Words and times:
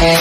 Ajang 0.00 0.16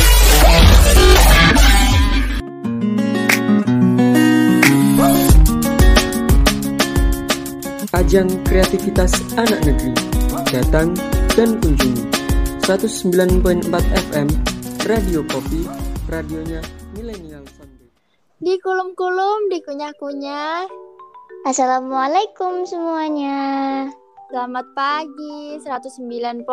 kreativitas 8.43 9.15
anak 9.39 9.63
negeri 9.63 9.95
Datang 10.51 10.91
dan 11.31 11.63
kunjungi 11.63 12.11
109.4 12.67 13.71
FM 14.11 14.27
Radio 14.83 15.23
Kopi 15.31 15.63
Radionya 16.11 16.59
Milenial 16.99 17.47
Sunday. 17.47 17.87
Di 18.43 18.59
kulum-kulum, 18.59 19.47
di 19.47 19.63
kunyah-kunyah. 19.63 20.67
Assalamualaikum 21.47 22.67
semuanya 22.67 23.87
Selamat 24.29 24.69
pagi 24.77 25.57
109.4 25.57 26.45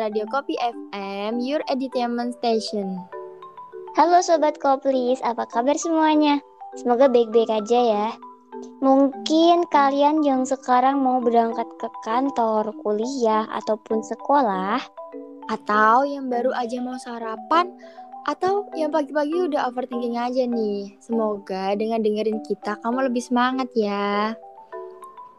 Radio 0.00 0.24
Kopi 0.32 0.56
FM 0.56 1.44
Your 1.44 1.60
Entertainment 1.68 2.32
Station. 2.40 2.96
Halo 4.00 4.24
Sobat 4.24 4.56
Koplis, 4.56 5.20
apa 5.20 5.44
kabar 5.52 5.76
semuanya? 5.76 6.40
Semoga 6.72 7.12
baik-baik 7.12 7.52
aja 7.52 7.80
ya. 7.84 8.08
Mungkin 8.80 9.68
kalian 9.68 10.24
yang 10.24 10.48
sekarang 10.48 11.04
mau 11.04 11.20
berangkat 11.20 11.68
ke 11.76 11.92
kantor, 12.00 12.72
kuliah, 12.80 13.44
ataupun 13.60 14.00
sekolah 14.00 14.80
Atau 15.52 16.08
yang 16.08 16.32
baru 16.32 16.56
aja 16.56 16.80
mau 16.80 16.96
sarapan 16.96 17.76
Atau 18.24 18.72
yang 18.72 18.88
pagi-pagi 18.88 19.52
udah 19.52 19.68
overthinking 19.68 20.16
aja 20.16 20.48
nih. 20.48 20.96
Semoga 21.04 21.76
dengan 21.76 22.00
dengerin 22.00 22.40
kita 22.40 22.80
kamu 22.80 23.12
lebih 23.12 23.20
semangat 23.20 23.68
ya 23.76 24.32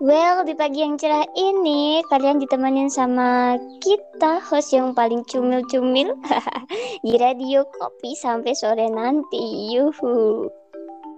Well, 0.03 0.43
di 0.43 0.51
pagi 0.51 0.83
yang 0.83 0.99
cerah 0.99 1.23
ini 1.31 2.03
kalian 2.11 2.43
ditemenin 2.43 2.91
sama 2.91 3.55
kita 3.79 4.43
host 4.43 4.75
yang 4.75 4.91
paling 4.91 5.23
cumil-cumil 5.31 6.19
di 7.07 7.15
radio 7.15 7.63
kopi 7.79 8.11
sampai 8.11 8.51
sore 8.51 8.91
nanti. 8.91 9.71
Yuhu. 9.71 10.51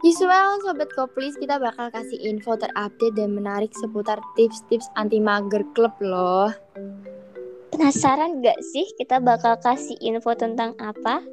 Usual 0.05 0.61
Sobat 0.61 0.93
Koplis 0.93 1.33
kita 1.41 1.57
bakal 1.57 1.89
kasih 1.89 2.29
info 2.29 2.61
terupdate 2.61 3.17
dan 3.17 3.33
menarik 3.33 3.73
seputar 3.73 4.21
tips-tips 4.37 4.85
anti 5.01 5.17
mager 5.17 5.65
klub 5.73 5.97
loh. 5.97 6.53
Penasaran 7.73 8.45
gak 8.45 8.61
sih 8.69 8.85
kita 9.01 9.17
bakal 9.17 9.57
kasih 9.65 9.97
info 9.97 10.37
tentang 10.37 10.77
apa? 10.77 11.25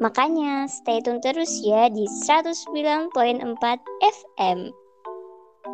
Makanya 0.00 0.64
stay 0.64 1.04
tune 1.04 1.20
terus 1.20 1.60
ya 1.60 1.92
di 1.92 2.08
109.4 2.24 3.12
FM. 4.00 4.85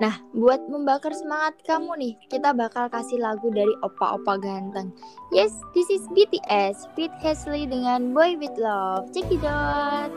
Nah, 0.01 0.25
buat 0.33 0.65
membakar 0.73 1.13
semangat 1.13 1.61
kamu 1.69 1.93
nih, 2.01 2.15
kita 2.33 2.57
bakal 2.57 2.89
kasih 2.89 3.21
lagu 3.21 3.53
dari 3.53 3.73
opa-opa 3.85 4.41
ganteng. 4.41 4.89
Yes, 5.35 5.53
this 5.77 5.89
is 5.93 6.05
BTS, 6.17 6.89
Pete 6.97 7.17
Hesley 7.21 7.69
dengan 7.69 8.17
Boy 8.17 8.41
With 8.41 8.57
Love. 8.57 9.13
Check 9.13 9.29
it 9.29 9.45
out. 9.45 10.13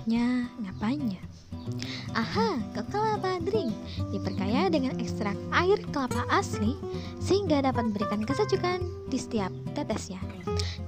Enaknya 0.00 0.48
ngapain 0.64 1.12
ya? 1.12 1.22
Aha, 2.16 2.56
ke 2.72 2.80
kelapa 2.88 3.36
drink 3.44 3.68
diperkaya 4.08 4.72
dengan 4.72 4.96
ekstrak 4.96 5.36
air 5.52 5.76
kelapa 5.92 6.24
asli 6.32 6.72
sehingga 7.20 7.60
dapat 7.60 7.92
memberikan 7.92 8.24
kesejukan 8.24 8.80
di 9.12 9.20
setiap 9.20 9.52
tetesnya. 9.76 10.16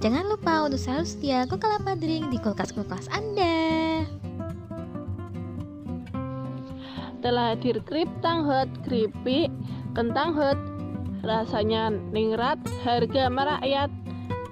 Jangan 0.01 0.25
lupa 0.25 0.65
untuk 0.65 0.81
selalu 0.81 1.05
setia 1.05 1.45
ke 1.45 1.61
kelapa 1.61 1.93
drink 1.93 2.33
di 2.33 2.41
kulkas-kulkas 2.41 3.05
Anda. 3.13 4.01
telah 7.23 7.55
hadir 7.55 7.79
kriptang 7.87 8.43
hot 8.43 8.67
keripik 8.83 9.47
kentang 9.95 10.35
hot 10.35 10.59
rasanya 11.23 11.87
ningrat 12.11 12.59
harga 12.83 13.31
merakyat 13.31 13.87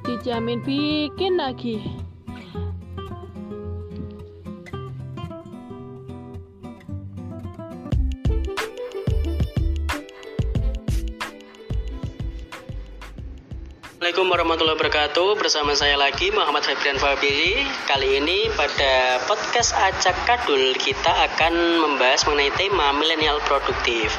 dijamin 0.08 0.64
bikin 0.64 1.36
lagi 1.36 2.01
Assalamualaikum 14.22 14.54
warahmatullahi 14.54 14.78
wabarakatuh. 14.78 15.30
Bersama 15.42 15.74
saya 15.74 15.98
lagi 15.98 16.30
Muhammad 16.30 16.62
Febrian 16.62 17.02
Fabiri 17.02 17.66
Kali 17.90 18.22
ini 18.22 18.54
pada 18.54 19.18
podcast 19.26 19.74
Acak 19.74 20.14
Kadul 20.30 20.78
Kita 20.78 21.26
akan 21.26 21.82
membahas 21.82 22.30
mengenai 22.30 22.54
tema 22.54 22.94
milenial 22.94 23.42
produktif. 23.50 24.14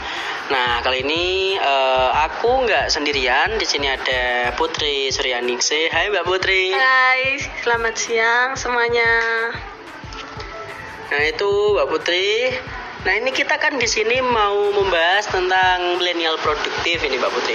Nah 0.51 0.83
kali 0.83 1.07
ini 1.07 1.55
eh, 1.55 2.11
aku 2.19 2.67
nggak 2.67 2.91
sendirian. 2.91 3.55
Di 3.55 3.63
sini 3.63 3.95
ada 3.95 4.51
Putri 4.59 5.07
Suryaningsih 5.15 5.95
Hai 5.95 6.11
Mbak 6.11 6.27
Putri. 6.27 6.75
Hai 6.75 7.39
selamat 7.63 7.95
siang 7.95 8.59
semuanya. 8.59 9.07
Nah 11.15 11.23
itu 11.31 11.79
Mbak 11.79 11.87
Putri. 11.87 12.51
Nah 13.07 13.23
ini 13.23 13.31
kita 13.31 13.55
kan 13.55 13.79
di 13.79 13.87
sini 13.87 14.19
mau 14.19 14.67
membahas 14.75 15.31
tentang 15.31 16.03
milenial 16.03 16.43
produktif 16.43 16.99
ini 17.07 17.23
Mbak 17.23 17.31
Putri 17.39 17.55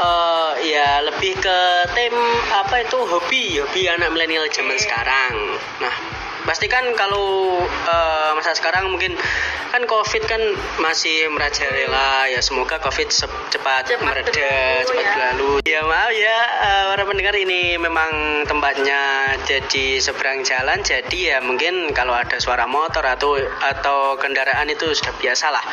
Eh, 0.00 0.52
ya 0.72 1.04
lebih 1.04 1.36
ke 1.36 1.58
tem 1.92 2.14
apa 2.56 2.80
itu 2.80 2.96
hobi 3.04 3.60
hobi 3.60 3.84
anak 3.84 4.08
milenial 4.16 4.48
zaman 4.48 4.80
sekarang. 4.80 5.60
Nah 5.84 5.94
pasti 6.48 6.72
kan 6.72 6.88
kalau 6.96 7.60
eh, 7.68 8.30
masa 8.32 8.56
sekarang 8.56 8.88
mungkin 8.88 9.12
kan 9.70 9.84
covid 9.84 10.24
kan 10.24 10.40
masih 10.80 11.28
merajalela 11.28 12.32
ya 12.32 12.40
semoga 12.40 12.80
covid 12.80 13.12
cepat, 13.12 13.52
Cepat 13.52 14.00
mereda 14.00 14.32
berlalu, 14.32 14.88
cepat 14.88 15.04
ya. 15.04 15.12
berlalu. 15.12 15.50
Ya 15.68 15.80
maaf 15.84 16.10
ya 16.16 16.38
eh, 16.64 16.84
para 16.96 17.04
pendengar 17.04 17.34
ini 17.36 17.76
memang 17.76 18.10
tempatnya 18.48 19.36
jadi 19.44 20.00
seberang 20.00 20.40
jalan 20.48 20.80
jadi 20.80 21.36
ya 21.36 21.38
mungkin 21.44 21.92
kalau 21.92 22.16
ada 22.16 22.40
suara 22.40 22.64
motor 22.64 23.04
atau 23.04 23.36
atau 23.60 24.16
kendaraan 24.16 24.64
itu 24.72 24.96
sudah 24.96 25.12
biasa 25.20 25.52
lah 25.52 25.64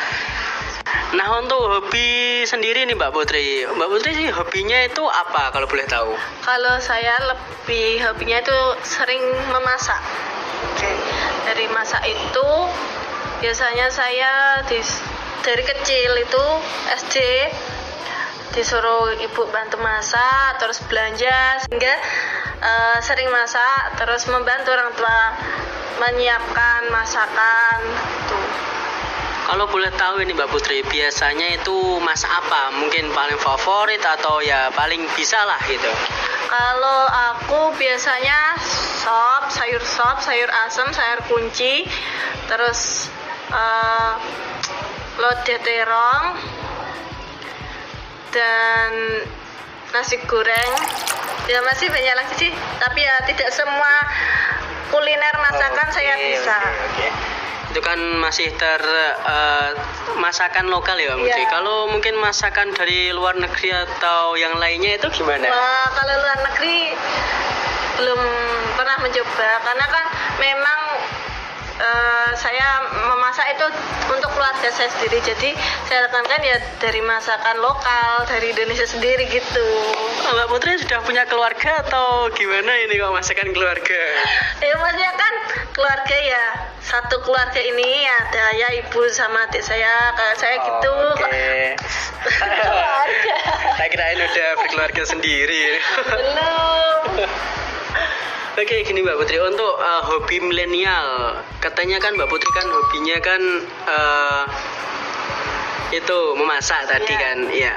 Nah 1.15 1.39
untuk 1.39 1.59
hobi 1.59 2.43
sendiri 2.43 2.83
nih 2.83 2.95
Mbak 2.95 3.11
Putri, 3.15 3.63
Mbak 3.63 3.89
Putri 3.89 4.11
sih 4.15 4.27
hobinya 4.31 4.79
itu 4.83 5.03
apa 5.07 5.55
kalau 5.55 5.67
boleh 5.67 5.87
tahu? 5.87 6.11
Kalau 6.43 6.75
saya 6.83 7.15
lebih 7.23 8.03
hobinya 8.03 8.43
itu 8.43 8.59
sering 8.83 9.23
memasak. 9.51 9.99
Oke. 10.73 10.91
Dari 11.47 11.65
masak 11.71 12.03
itu 12.07 12.49
biasanya 13.39 13.87
saya 13.93 14.63
dis- 14.67 15.03
dari 15.45 15.63
kecil 15.63 16.11
itu 16.19 16.43
SD 16.91 17.15
disuruh 18.51 19.13
ibu 19.21 19.41
bantu 19.53 19.77
masak 19.77 20.57
terus 20.57 20.81
belanja 20.89 21.61
sehingga 21.61 21.93
eh, 22.57 22.97
sering 23.05 23.29
masak 23.29 23.95
terus 24.01 24.25
membantu 24.27 24.73
orang 24.73 24.91
tua 24.97 25.19
menyiapkan 26.01 26.89
masakan 26.89 27.77
tuh 28.25 28.45
Kalau 29.47 29.63
boleh 29.71 29.87
tahu 29.95 30.19
ini 30.19 30.35
Mbak 30.35 30.51
Putri, 30.51 30.83
biasanya 30.83 31.55
itu 31.55 32.03
masak 32.03 32.27
apa? 32.27 32.75
Mungkin 32.75 33.15
paling 33.15 33.39
favorit 33.39 34.03
atau 34.03 34.43
ya 34.43 34.67
paling 34.75 35.07
bisa 35.15 35.39
lah 35.47 35.55
gitu. 35.71 35.87
Kalau 36.51 37.01
aku 37.07 37.71
biasanya 37.79 38.59
sop, 38.59 39.47
sayur 39.47 39.79
sop, 39.79 40.19
sayur 40.19 40.51
asem, 40.67 40.91
sayur 40.91 41.23
kunci, 41.31 41.87
terus 42.51 43.07
eh 43.47 44.13
lodeh 45.15 45.59
terong 45.63 46.25
dan 48.35 48.91
nasi 49.95 50.19
goreng. 50.27 50.71
Ya 51.47 51.63
masih 51.63 51.87
banyak 51.87 52.15
lagi 52.19 52.33
sih, 52.35 52.51
tapi 52.83 52.99
ya 52.99 53.23
tidak 53.23 53.47
semua 53.55 53.93
kuliner 54.91 55.35
masakan 55.39 55.87
saya 55.95 56.19
Oke, 56.19 56.35
bisa. 56.35 56.57
oke, 56.59 56.75
oke. 56.91 57.07
Itu 57.71 57.79
kan 57.83 57.99
masih 58.19 58.51
ter 58.55 58.81
eh, 59.27 59.69
masakan 60.17 60.71
lokal 60.71 60.97
ya 60.97 61.13
Mbak. 61.15 61.27
Iya. 61.27 61.47
Kalau 61.51 61.91
mungkin 61.91 62.17
masakan 62.17 62.73
dari 62.73 63.11
luar 63.11 63.37
negeri 63.37 63.75
atau 63.75 64.35
yang 64.39 64.55
lainnya 64.57 64.97
itu 64.97 65.07
gimana? 65.13 65.47
Wah, 65.47 65.87
kalau 65.93 66.15
luar 66.17 66.39
negeri 66.51 66.95
belum 67.97 68.21
pernah 68.77 68.97
mencoba 69.01 69.49
karena 69.65 69.85
kan 69.89 70.05
memang 70.37 70.79
eh, 71.77 72.29
saya 72.37 72.67
memasak 73.07 73.47
itu 73.53 73.65
untuk 74.09 74.29
keluarga 74.33 74.69
saya 74.73 74.89
sendiri. 74.97 75.21
Jadi 75.21 75.49
saya 75.87 76.09
lakukan 76.09 76.41
ya 76.43 76.57
dari 76.81 77.01
masakan 77.01 77.61
lokal 77.61 78.25
dari 78.25 78.53
Indonesia 78.53 78.85
sendiri 78.89 79.29
gitu. 79.29 79.67
Mbak 80.27 80.47
Putri 80.51 80.75
sudah 80.81 80.99
punya 81.05 81.23
keluarga 81.29 81.85
atau 81.87 82.27
gimana 82.33 82.71
ini 82.83 82.99
kok 82.99 83.13
masakan 83.13 83.53
keluarga? 83.55 84.01
ya 84.59 84.73
maksudnya 84.81 85.11
kan 85.15 85.33
keluarga 85.71 86.17
ya. 86.17 86.45
Satu 86.87 87.19
keluarga 87.19 87.59
ini 87.59 88.07
ada 88.07 88.55
ya 88.55 88.69
ibu 88.79 89.01
sama 89.11 89.47
adik 89.51 89.63
saya. 89.63 90.15
Kayak 90.15 90.35
saya 90.39 90.55
gitu. 90.63 90.91
Oh, 90.91 91.13
Oke. 91.13 91.75
keluarga. 92.63 93.35
Saya 93.75 93.89
kirain 93.91 94.19
udah 94.19 94.49
berkeluarga 94.59 95.03
sendiri. 95.03 95.79
belum 96.07 97.01
Oke 98.57 98.81
gini 98.81 99.05
Mbak 99.05 99.21
Putri 99.21 99.37
untuk 99.37 99.77
uh, 99.77 100.01
hobi 100.01 100.41
milenial 100.41 101.37
katanya 101.61 102.01
kan 102.01 102.17
Mbak 102.17 102.25
Putri 102.25 102.49
kan 102.57 102.65
hobinya 102.65 103.17
kan 103.21 103.41
uh, 103.85 104.43
itu 105.93 106.17
memasak 106.33 106.89
tadi 106.89 107.13
Iya. 107.13 107.21
kan 107.21 107.37
ya 107.53 107.73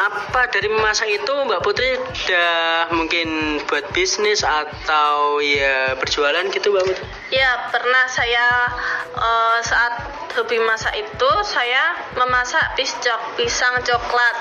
apa 0.00 0.48
dari 0.48 0.68
memasak 0.72 1.08
itu 1.10 1.32
Mbak 1.32 1.60
Putri 1.60 1.96
udah 1.96 2.88
mungkin 2.96 3.60
buat 3.68 3.92
bisnis 3.92 4.40
atau 4.40 5.38
ya 5.44 5.96
berjualan 6.00 6.44
gitu 6.48 6.72
Mbak 6.72 6.84
Putri 6.88 7.04
Ya, 7.32 7.72
pernah 7.72 8.04
saya 8.12 8.68
eh, 9.16 9.58
saat 9.64 9.94
hobi 10.36 10.60
masak 10.64 10.92
itu 10.96 11.30
saya 11.44 11.96
memasak 12.16 12.76
piscok, 12.76 13.40
pisang 13.40 13.80
coklat. 13.84 14.36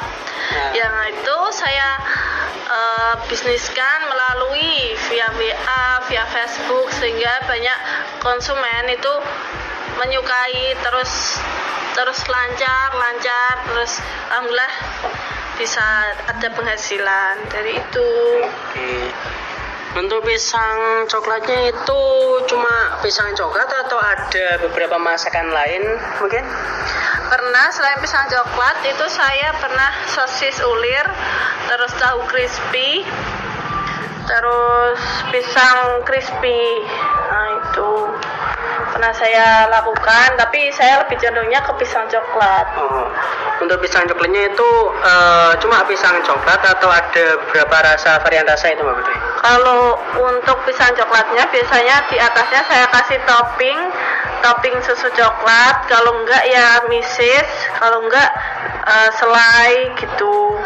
Nah. 0.52 0.72
Yang 0.76 0.96
itu 1.16 1.38
saya 1.56 1.90
eh, 2.68 3.14
bisniskan 3.32 4.00
melalui 4.12 4.96
via 5.08 5.28
WA, 5.40 5.84
via 6.12 6.26
Facebook 6.28 6.92
sehingga 7.00 7.48
banyak 7.48 7.80
konsumen 8.20 8.92
itu 8.92 9.14
menyukai 10.00 10.76
terus 10.84 11.40
terus 11.92 12.20
lancar, 12.28 12.96
lancar, 12.96 13.54
terus 13.68 14.00
alhamdulillah 14.32 14.74
bisa 15.62 15.86
ada 16.26 16.48
penghasilan 16.58 17.46
dari 17.54 17.78
itu. 17.78 18.10
Oke. 18.42 19.14
Untuk 19.92 20.26
pisang 20.26 21.06
coklatnya 21.06 21.70
itu 21.70 22.02
cuma 22.50 22.98
pisang 23.06 23.30
coklat 23.38 23.70
atau 23.70 24.02
ada 24.02 24.58
beberapa 24.66 24.98
masakan 24.98 25.54
lain? 25.54 25.84
Mungkin. 26.18 26.42
Pernah 27.30 27.70
selain 27.70 28.02
pisang 28.02 28.26
coklat 28.26 28.82
itu 28.90 29.06
saya 29.06 29.54
pernah 29.62 29.94
sosis 30.10 30.58
ulir 30.66 31.06
terus 31.70 31.94
tahu 31.96 32.26
crispy 32.26 33.06
terus 34.26 35.00
pisang 35.30 36.02
crispy. 36.10 36.64
Nah 37.30 37.48
itu 37.62 37.92
pernah 38.92 39.12
saya 39.16 39.66
lakukan 39.72 40.28
tapi 40.36 40.70
saya 40.76 41.02
lebih 41.04 41.18
cenderungnya 41.18 41.64
ke 41.64 41.72
pisang 41.80 42.06
coklat 42.12 42.68
Oh, 42.78 43.08
untuk 43.64 43.80
pisang 43.82 44.04
coklatnya 44.06 44.52
itu 44.52 44.70
eh, 45.02 45.52
cuma 45.64 45.84
pisang 45.88 46.20
coklat 46.22 46.60
atau 46.60 46.90
ada 46.92 47.26
beberapa 47.48 47.78
rasa 47.82 48.20
varian 48.22 48.46
rasa 48.46 48.72
itu 48.76 48.84
Mbak 48.84 48.96
Putri? 49.00 49.16
kalau 49.42 49.98
untuk 50.22 50.58
pisang 50.68 50.94
coklatnya 50.94 51.48
biasanya 51.50 51.96
di 52.12 52.18
atasnya 52.20 52.62
saya 52.68 52.86
kasih 52.92 53.20
topping 53.26 53.80
topping 54.42 54.78
susu 54.82 55.08
coklat 55.12 55.86
kalau 55.86 56.22
enggak 56.22 56.44
ya 56.46 56.82
misis 56.88 57.48
kalau 57.78 58.02
enggak 58.02 58.30
eh, 58.84 59.10
selai 59.16 59.72
gitu 59.96 60.58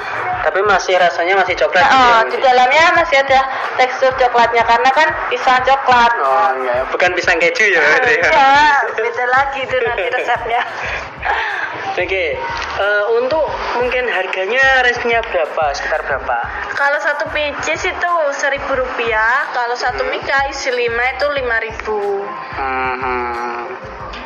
Tapi 0.46 0.62
masih 0.62 0.94
rasanya 0.96 1.42
masih 1.42 1.58
coklat. 1.58 1.82
gitu 1.82 1.90
ya, 1.90 2.06
Oh, 2.06 2.22
di 2.30 2.38
dalamnya 2.38 2.94
masih 2.94 3.18
ada 3.18 3.40
tekstur 3.82 4.14
coklatnya 4.14 4.62
karena 4.62 4.90
kan 4.94 5.10
pisang 5.26 5.58
coklat. 5.66 6.14
Oh 6.22 6.54
iya, 6.62 6.86
bukan 6.86 7.18
pisang 7.18 7.42
keju 7.42 7.66
ya? 7.66 7.82
Ya, 8.30 8.54
beda 8.94 9.26
lagi 9.26 9.66
itu 9.66 9.74
nanti 9.82 10.06
resepnya. 10.06 10.62
Oke, 11.96 12.26
eh, 12.36 13.04
untuk 13.16 13.46
mungkin 13.80 14.04
harganya 14.08 14.84
range-nya 14.84 15.24
berapa? 15.24 15.72
Sekitar 15.72 16.04
berapa? 16.04 16.38
Kalau 16.76 17.00
satu 17.00 17.32
pieces 17.32 17.88
itu 17.88 18.12
seribu 18.36 18.76
rupiah, 18.76 19.48
kalau 19.56 19.74
satu 19.74 20.04
Hmm. 20.04 20.12
mika 20.12 20.52
isi 20.52 20.70
lima 20.70 21.04
itu 21.16 21.26
lima 21.32 21.56
ribu. 21.64 22.28
Hmm. 22.60 23.72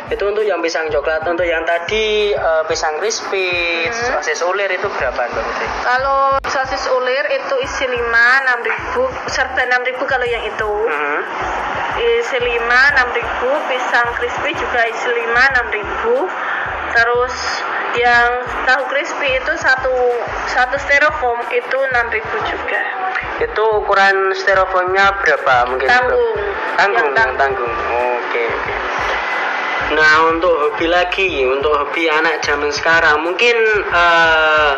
Itu 0.09 0.25
untuk 0.25 0.41
yang 0.41 0.57
pisang 0.57 0.89
coklat, 0.89 1.21
untuk 1.21 1.45
yang 1.45 1.61
tadi 1.61 2.33
eh, 2.33 2.63
pisang 2.65 2.97
crispy, 2.97 3.85
Hmm. 3.85 4.17
sosis 4.17 4.41
ulir 4.41 4.65
itu 4.67 4.89
berapa 4.89 5.21
Mbak 5.21 5.43
Putri? 5.45 5.67
Kalau 5.85 6.19
sosis 6.49 6.89
ulir 6.89 7.25
itu 7.29 7.55
isi 7.61 7.85
lima 7.85 8.41
enam 8.41 8.65
ribu, 8.65 9.05
serba 9.29 9.61
enam 9.61 9.85
ribu 9.85 10.09
kalau 10.09 10.25
yang 10.25 10.41
itu. 10.41 10.73
Hmm. 10.89 11.21
Isi 11.99 12.39
lima 12.41 12.79
enam 12.97 13.13
ribu, 13.13 13.49
pisang 13.69 14.09
crispy 14.17 14.57
juga 14.57 14.81
isi 14.89 15.09
lima 15.13 15.41
enam 15.53 15.67
ribu. 15.69 16.15
Terus 16.89 17.35
yang 17.97 18.29
tahu 18.69 18.83
crispy 18.89 19.29
itu 19.37 19.53
satu 19.57 19.95
satu 20.49 20.75
styrofoam 20.77 21.41
itu 21.49 21.77
enam 21.93 22.05
ribu 22.13 22.37
juga. 22.45 22.79
Itu 23.39 23.63
ukuran 23.83 24.35
styrofoamnya 24.35 25.23
berapa 25.23 25.55
mungkin? 25.71 25.87
Tanggung. 25.87 26.37
Tanggung, 26.75 27.09
Yang 27.11 27.19
yang 27.19 27.33
tanggung. 27.39 27.73
Oke, 28.19 28.43
oke. 28.45 28.73
Nah, 29.89 30.29
untuk 30.29 30.53
hobi 30.53 30.85
lagi, 30.85 31.49
untuk 31.49 31.73
hobi 31.73 32.05
anak 32.13 32.45
zaman 32.45 32.69
sekarang, 32.69 33.25
mungkin 33.25 33.57
eh, 33.89 34.71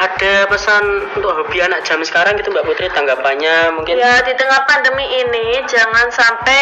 ada 0.00 0.48
pesan 0.48 1.12
untuk 1.12 1.28
hobi 1.28 1.60
anak 1.60 1.84
zaman 1.84 2.08
sekarang 2.08 2.32
gitu 2.40 2.48
Mbak 2.48 2.64
Putri 2.64 2.88
tanggapannya 2.88 3.76
mungkin 3.76 4.00
Ya 4.00 4.24
di 4.24 4.32
tengah 4.32 4.64
pandemi 4.64 5.04
ini 5.04 5.60
jangan 5.68 6.08
sampai 6.08 6.60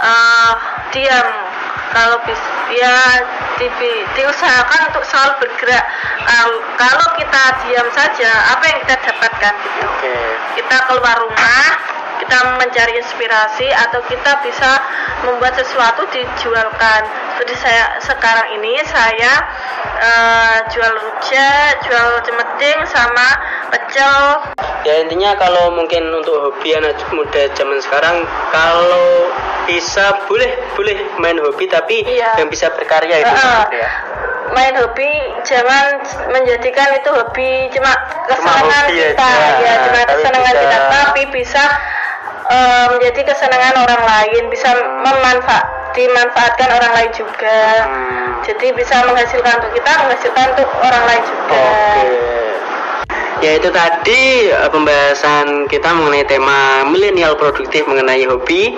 eh, 0.00 0.52
diam. 0.96 1.28
Kalau 1.88 2.20
bis, 2.28 2.36
ya 2.76 2.96
di, 3.56 3.64
diusahakan 4.12 4.92
untuk 4.92 5.04
selalu 5.08 5.40
bergerak. 5.40 5.84
Kalau- 6.20 6.64
kalau 6.76 7.06
kita 7.16 7.42
diam 7.64 7.88
saja, 7.96 8.28
apa 8.52 8.60
yang 8.68 8.78
kita 8.84 8.96
dapatkan 9.08 9.52
gitu? 9.56 9.80
Oke. 9.88 10.16
Kita 10.60 10.76
keluar 10.84 11.16
rumah, 11.16 11.64
kita 12.18 12.38
mencari 12.58 12.98
inspirasi 12.98 13.66
atau 13.70 14.02
kita 14.04 14.42
bisa 14.42 14.70
membuat 15.22 15.54
sesuatu 15.54 16.06
dijualkan. 16.10 17.02
Seperti 17.34 17.54
saya 17.56 17.98
sekarang 17.98 18.58
ini 18.58 18.82
saya 18.84 19.32
eh, 19.98 20.56
jual 20.68 20.92
rujak, 20.92 21.72
jual 21.82 22.08
cemeding 22.22 22.78
sama 22.86 23.28
pecel 23.70 24.42
Ya 24.82 25.02
intinya 25.02 25.34
kalau 25.34 25.74
mungkin 25.74 26.06
untuk 26.14 26.38
hobi 26.38 26.72
anak 26.72 26.96
muda 27.10 27.50
zaman 27.52 27.78
sekarang 27.78 28.22
kalau 28.48 29.26
bisa 29.66 30.24
boleh 30.24 30.48
boleh 30.72 30.96
main 31.18 31.36
hobi 31.36 31.66
tapi 31.66 32.00
Iya. 32.00 32.38
yang 32.38 32.48
bisa 32.48 32.72
berkarya 32.72 33.20
itu 33.20 33.34
ya. 33.74 33.88
main 34.48 34.72
hobi 34.80 35.10
jangan 35.44 36.00
menjadikan 36.30 36.88
itu 36.96 37.10
hobi 37.10 37.68
cuma 37.68 37.92
kesenangan 38.24 38.86
hobi 38.86 38.96
kita 38.96 39.28
aja. 39.28 39.60
ya 39.60 39.72
cuma 39.84 40.00
kesenangan 40.08 40.54
bisa- 40.54 40.62
kita 40.64 40.78
tapi 40.88 41.22
bisa 41.28 41.64
eh, 42.50 42.86
menjadi 42.96 43.20
kesenangan 43.32 43.74
orang 43.84 44.02
lain 44.02 44.42
bisa 44.52 44.70
memanfaat 45.04 45.66
dimanfaatkan 45.96 46.68
orang 46.68 46.92
lain 46.94 47.10
juga 47.16 47.60
Hmm. 47.88 48.44
jadi 48.44 48.70
bisa 48.76 49.02
menghasilkan 49.08 49.64
untuk 49.64 49.72
kita 49.74 49.92
menghasilkan 50.04 50.46
untuk 50.54 50.68
orang 50.84 51.04
lain 51.08 51.22
juga 51.26 51.64
Oke. 51.64 52.38
Ya 53.38 53.54
itu 53.54 53.70
tadi 53.70 54.50
eh, 54.50 54.70
pembahasan 54.70 55.70
kita 55.70 55.94
mengenai 55.94 56.26
tema 56.26 56.82
milenial 56.90 57.38
produktif 57.38 57.86
mengenai 57.86 58.26
hobi. 58.26 58.74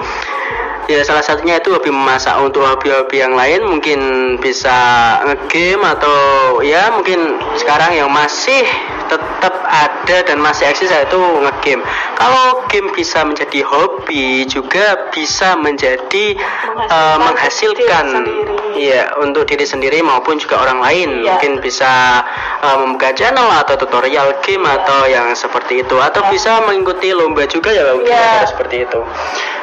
Ya 0.90 1.06
salah 1.06 1.22
satunya 1.22 1.62
itu 1.62 1.70
hobi 1.70 1.94
memasak 1.94 2.34
untuk 2.42 2.66
hobi-hobi 2.66 3.22
yang 3.22 3.38
lain 3.38 3.62
mungkin 3.62 4.00
bisa 4.42 4.74
ngegame 5.22 5.86
atau 5.86 6.18
ya 6.66 6.90
mungkin 6.90 7.38
sekarang 7.54 7.94
yang 7.94 8.10
masih 8.10 8.66
tet- 9.06 9.30
tetap 9.40 9.56
ada 9.72 10.16
dan 10.28 10.36
masih 10.36 10.68
eksis 10.68 10.92
yaitu 10.92 11.16
ngegame. 11.16 11.80
Kalau 12.20 12.68
game 12.68 12.92
bisa 12.92 13.24
menjadi 13.24 13.64
hobi 13.64 14.44
juga 14.44 15.08
bisa 15.16 15.56
menjadi 15.56 16.36
eh, 16.76 17.16
menghasilkan 17.16 18.28
iya 18.76 19.16
untuk 19.16 19.48
diri 19.48 19.64
sendiri 19.64 20.04
maupun 20.04 20.36
juga 20.36 20.60
orang 20.60 20.84
lain. 20.84 21.08
Iya. 21.24 21.40
Mungkin 21.40 21.64
bisa 21.64 22.20
eh, 22.60 22.76
membuka 22.84 23.16
channel 23.16 23.48
atau 23.64 23.80
tutorial 23.80 24.36
game 24.44 24.68
atau 24.68 25.08
yang 25.08 25.32
seperti 25.32 25.88
itu 25.88 25.96
atau 25.96 26.20
bisa 26.28 26.60
mengikuti 26.68 27.16
lomba 27.16 27.48
juga 27.48 27.72
ya 27.72 27.96
mungkin 27.96 28.12
ada 28.12 28.44
seperti 28.44 28.84
itu. 28.84 29.00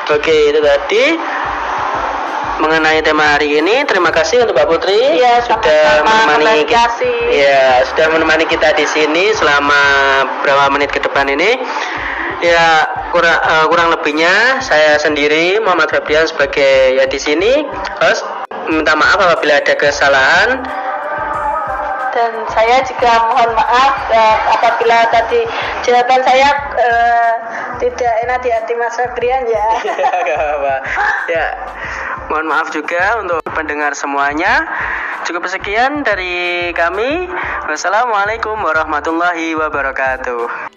Oke, 0.07 0.31
itu 0.31 0.63
tadi 0.63 1.19
mengenai 2.63 3.03
tema 3.03 3.35
hari 3.35 3.59
ini. 3.59 3.83
Terima 3.83 4.07
kasih 4.07 4.39
untuk 4.47 4.55
Mbak 4.55 4.67
Putri 4.71 5.19
Iya, 5.19 5.43
sudah 5.43 5.83
menemani 6.07 6.63
kita. 6.63 6.87
Ya, 7.27 7.83
sudah 7.91 8.07
menemani 8.15 8.45
kita 8.47 8.71
di 8.79 8.87
sini 8.87 9.35
selama 9.35 9.81
beberapa 10.39 10.71
menit 10.71 10.95
ke 10.95 11.03
depan 11.03 11.27
ini. 11.27 11.59
Ya, 12.39 12.87
kurang 13.11 13.35
eh, 13.35 13.65
kurang 13.67 13.87
lebihnya 13.91 14.63
saya 14.63 14.95
sendiri 14.95 15.59
Muhammad 15.59 15.91
Febrian 15.91 16.23
sebagai 16.23 16.95
ya 16.95 17.03
di 17.09 17.19
sini 17.19 17.67
host 17.99 18.23
minta 18.71 18.95
maaf 18.95 19.19
apabila 19.19 19.59
ada 19.59 19.75
kesalahan. 19.75 20.63
Dan 22.17 22.33
saya 22.49 22.81
juga 22.81 23.29
mohon 23.29 23.53
maaf 23.53 23.93
eh, 24.09 24.37
apabila 24.57 25.05
tadi 25.13 25.45
jawaban 25.85 26.25
saya 26.25 26.49
eh, 26.73 27.33
tidak 27.77 28.13
enak 28.25 28.41
di 28.41 28.49
hati 28.49 28.73
Mas 28.73 28.97
Febrian 28.97 29.45
ya. 29.45 29.65
Gak 30.25 30.37
apa-apa. 30.41 30.75
Ya, 31.29 31.45
mohon 32.33 32.49
maaf 32.49 32.73
juga 32.73 33.21
untuk 33.21 33.37
pendengar 33.53 33.93
semuanya. 33.93 34.65
Cukup 35.29 35.45
sekian 35.45 36.01
dari 36.01 36.73
kami. 36.73 37.29
Wassalamualaikum 37.69 38.57
warahmatullahi 38.65 39.53
wabarakatuh. 39.53 40.73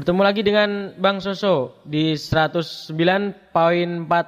Bertemu 0.00 0.22
lagi 0.24 0.42
dengan 0.42 0.70
Bang 0.98 1.20
Soso 1.20 1.78
di 1.84 2.16
109.4 2.16 2.96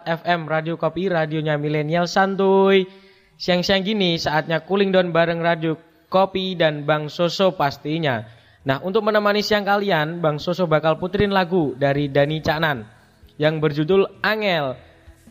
FM 0.06 0.40
Radio 0.46 0.76
Kopi, 0.76 1.08
radionya 1.08 1.56
milenial 1.56 2.04
santuy. 2.04 3.03
Siang-siang 3.34 3.82
gini 3.82 4.14
saatnya 4.14 4.62
cooling 4.62 4.94
down 4.94 5.10
bareng 5.10 5.42
Radio 5.42 5.74
Kopi 6.06 6.54
dan 6.54 6.86
Bang 6.86 7.10
Soso 7.10 7.50
pastinya. 7.58 8.22
Nah, 8.64 8.78
untuk 8.80 9.02
menemani 9.02 9.42
siang 9.42 9.66
kalian, 9.66 10.22
Bang 10.22 10.38
Soso 10.38 10.70
bakal 10.70 10.96
puterin 10.96 11.34
lagu 11.34 11.74
dari 11.74 12.06
Dani 12.06 12.38
Caknan 12.38 12.86
yang 13.34 13.58
berjudul 13.58 14.22
Angel. 14.22 14.78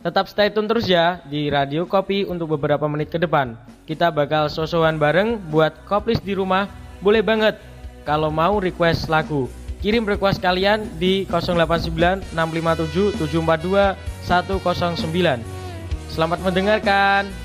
Tetap 0.04 0.28
stay 0.28 0.52
tune 0.52 0.68
terus 0.68 0.84
ya 0.84 1.24
di 1.32 1.48
Radio 1.48 1.88
Kopi 1.88 2.28
untuk 2.28 2.60
beberapa 2.60 2.84
menit 2.92 3.08
ke 3.08 3.16
depan. 3.16 3.56
Kita 3.88 4.12
bakal 4.12 4.52
sosohan 4.52 5.00
bareng 5.00 5.40
buat 5.48 5.88
koplis 5.88 6.20
di 6.20 6.36
rumah. 6.36 6.68
Boleh 7.00 7.24
banget 7.24 7.56
kalau 8.04 8.28
mau 8.28 8.60
request 8.60 9.08
lagu. 9.08 9.48
Kirim 9.80 10.04
request 10.04 10.44
kalian 10.44 11.00
di 11.00 11.24
089 11.32 12.36
657 12.36 13.16
742 13.16 13.96
109. 14.28 15.40
Selamat 16.12 16.40
mendengarkan. 16.44 17.43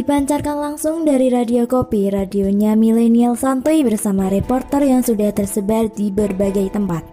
Dipancarkan 0.00 0.56
langsung 0.56 1.04
dari 1.04 1.28
Radio 1.28 1.68
Kopi, 1.68 2.08
radionya 2.08 2.72
milenial 2.72 3.36
santuy 3.36 3.84
bersama 3.84 4.32
reporter 4.32 4.80
yang 4.80 5.04
sudah 5.04 5.28
tersebar 5.28 5.92
di 5.92 6.08
berbagai 6.08 6.72
tempat. 6.72 7.04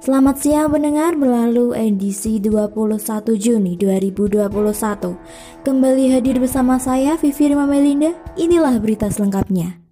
Selamat 0.00 0.40
siang 0.40 0.72
pendengar 0.72 1.20
berlalu 1.20 1.76
edisi 1.76 2.40
21 2.40 2.96
Juni 3.36 3.76
2021. 3.76 4.40
Kembali 5.60 6.04
hadir 6.08 6.40
bersama 6.40 6.80
saya 6.80 7.20
Vivi 7.20 7.52
Rima 7.52 7.68
Melinda. 7.68 8.16
Inilah 8.40 8.80
berita 8.80 9.12
selengkapnya. 9.12 9.87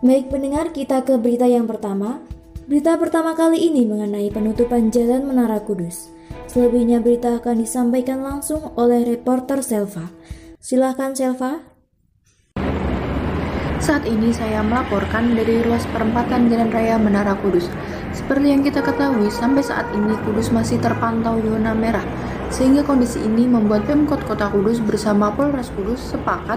Baik 0.00 0.32
pendengar, 0.32 0.72
kita 0.72 1.04
ke 1.04 1.20
berita 1.20 1.44
yang 1.44 1.68
pertama. 1.68 2.24
Berita 2.64 2.96
pertama 2.96 3.36
kali 3.36 3.68
ini 3.68 3.84
mengenai 3.84 4.32
penutupan 4.32 4.88
jalan 4.88 5.28
Menara 5.28 5.60
Kudus. 5.60 6.08
Selebihnya 6.48 7.04
berita 7.04 7.36
akan 7.36 7.60
disampaikan 7.60 8.24
langsung 8.24 8.72
oleh 8.80 9.04
reporter 9.04 9.60
Selva. 9.60 10.08
Silahkan 10.56 11.12
Selva. 11.12 11.60
Saat 13.76 14.08
ini 14.08 14.32
saya 14.32 14.64
melaporkan 14.64 15.36
dari 15.36 15.60
ruas 15.60 15.84
perempatan 15.92 16.48
Jalan 16.48 16.72
Raya 16.72 16.96
Menara 16.96 17.36
Kudus. 17.36 17.68
Seperti 18.16 18.56
yang 18.56 18.64
kita 18.64 18.80
ketahui, 18.80 19.28
sampai 19.28 19.60
saat 19.60 19.84
ini 19.92 20.16
Kudus 20.24 20.48
masih 20.48 20.80
terpantau 20.80 21.36
zona 21.44 21.76
merah. 21.76 22.08
Sehingga 22.48 22.88
kondisi 22.88 23.20
ini 23.20 23.44
membuat 23.44 23.84
Pemkot 23.84 24.24
Kota 24.24 24.48
Kudus 24.48 24.80
bersama 24.80 25.28
Polres 25.28 25.68
Kudus 25.76 26.00
sepakat 26.00 26.56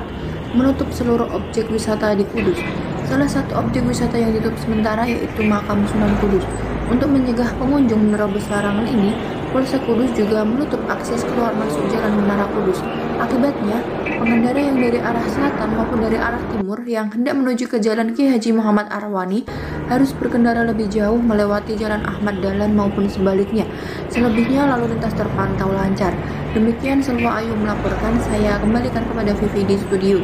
menutup 0.55 0.87
seluruh 0.95 1.27
objek 1.35 1.67
wisata 1.67 2.15
di 2.15 2.23
Kudus. 2.31 2.92
Salah 3.03 3.27
satu 3.27 3.59
objek 3.59 3.83
wisata 3.83 4.15
yang 4.15 4.31
ditutup 4.31 4.55
sementara 4.63 5.03
yaitu 5.03 5.43
makam 5.43 5.83
Sunan 5.91 6.15
Kudus. 6.23 6.43
Untuk 6.87 7.11
mencegah 7.11 7.47
pengunjung 7.59 8.11
menerobos 8.11 8.47
larangan 8.51 8.87
ini, 8.87 9.15
Polsek 9.53 9.85
Kudus 9.85 10.11
juga 10.17 10.41
menutup 10.41 10.81
akses 10.89 11.21
keluar 11.23 11.53
masuk 11.55 11.85
jalan 11.91 12.17
Menara 12.19 12.47
Kudus. 12.51 12.81
Akibatnya, 13.21 13.79
pengendara 14.03 14.59
yang 14.59 14.81
dari 14.81 14.99
arah 14.99 15.23
selatan 15.29 15.77
maupun 15.77 15.99
dari 16.03 16.17
arah 16.17 16.41
timur 16.51 16.79
yang 16.89 17.07
hendak 17.13 17.37
menuju 17.37 17.69
ke 17.69 17.77
Jalan 17.79 18.17
Ki 18.17 18.27
Haji 18.27 18.51
Muhammad 18.55 18.89
Arwani 18.89 19.45
harus 19.87 20.11
berkendara 20.17 20.65
lebih 20.65 20.89
jauh 20.89 21.21
melewati 21.21 21.77
Jalan 21.77 22.03
Ahmad 22.03 22.41
Dahlan 22.41 22.73
maupun 22.73 23.07
sebaliknya. 23.07 23.63
Selebihnya 24.09 24.67
lalu 24.67 24.95
lintas 24.95 25.13
terpantau 25.13 25.69
lancar. 25.71 26.11
Demikian 26.57 26.99
Selwa 26.99 27.39
Ayu 27.39 27.53
melaporkan, 27.55 28.17
saya 28.25 28.59
kembalikan 28.59 29.05
kepada 29.05 29.31
Vivi 29.37 29.61
di 29.65 29.75
studio. 29.77 30.17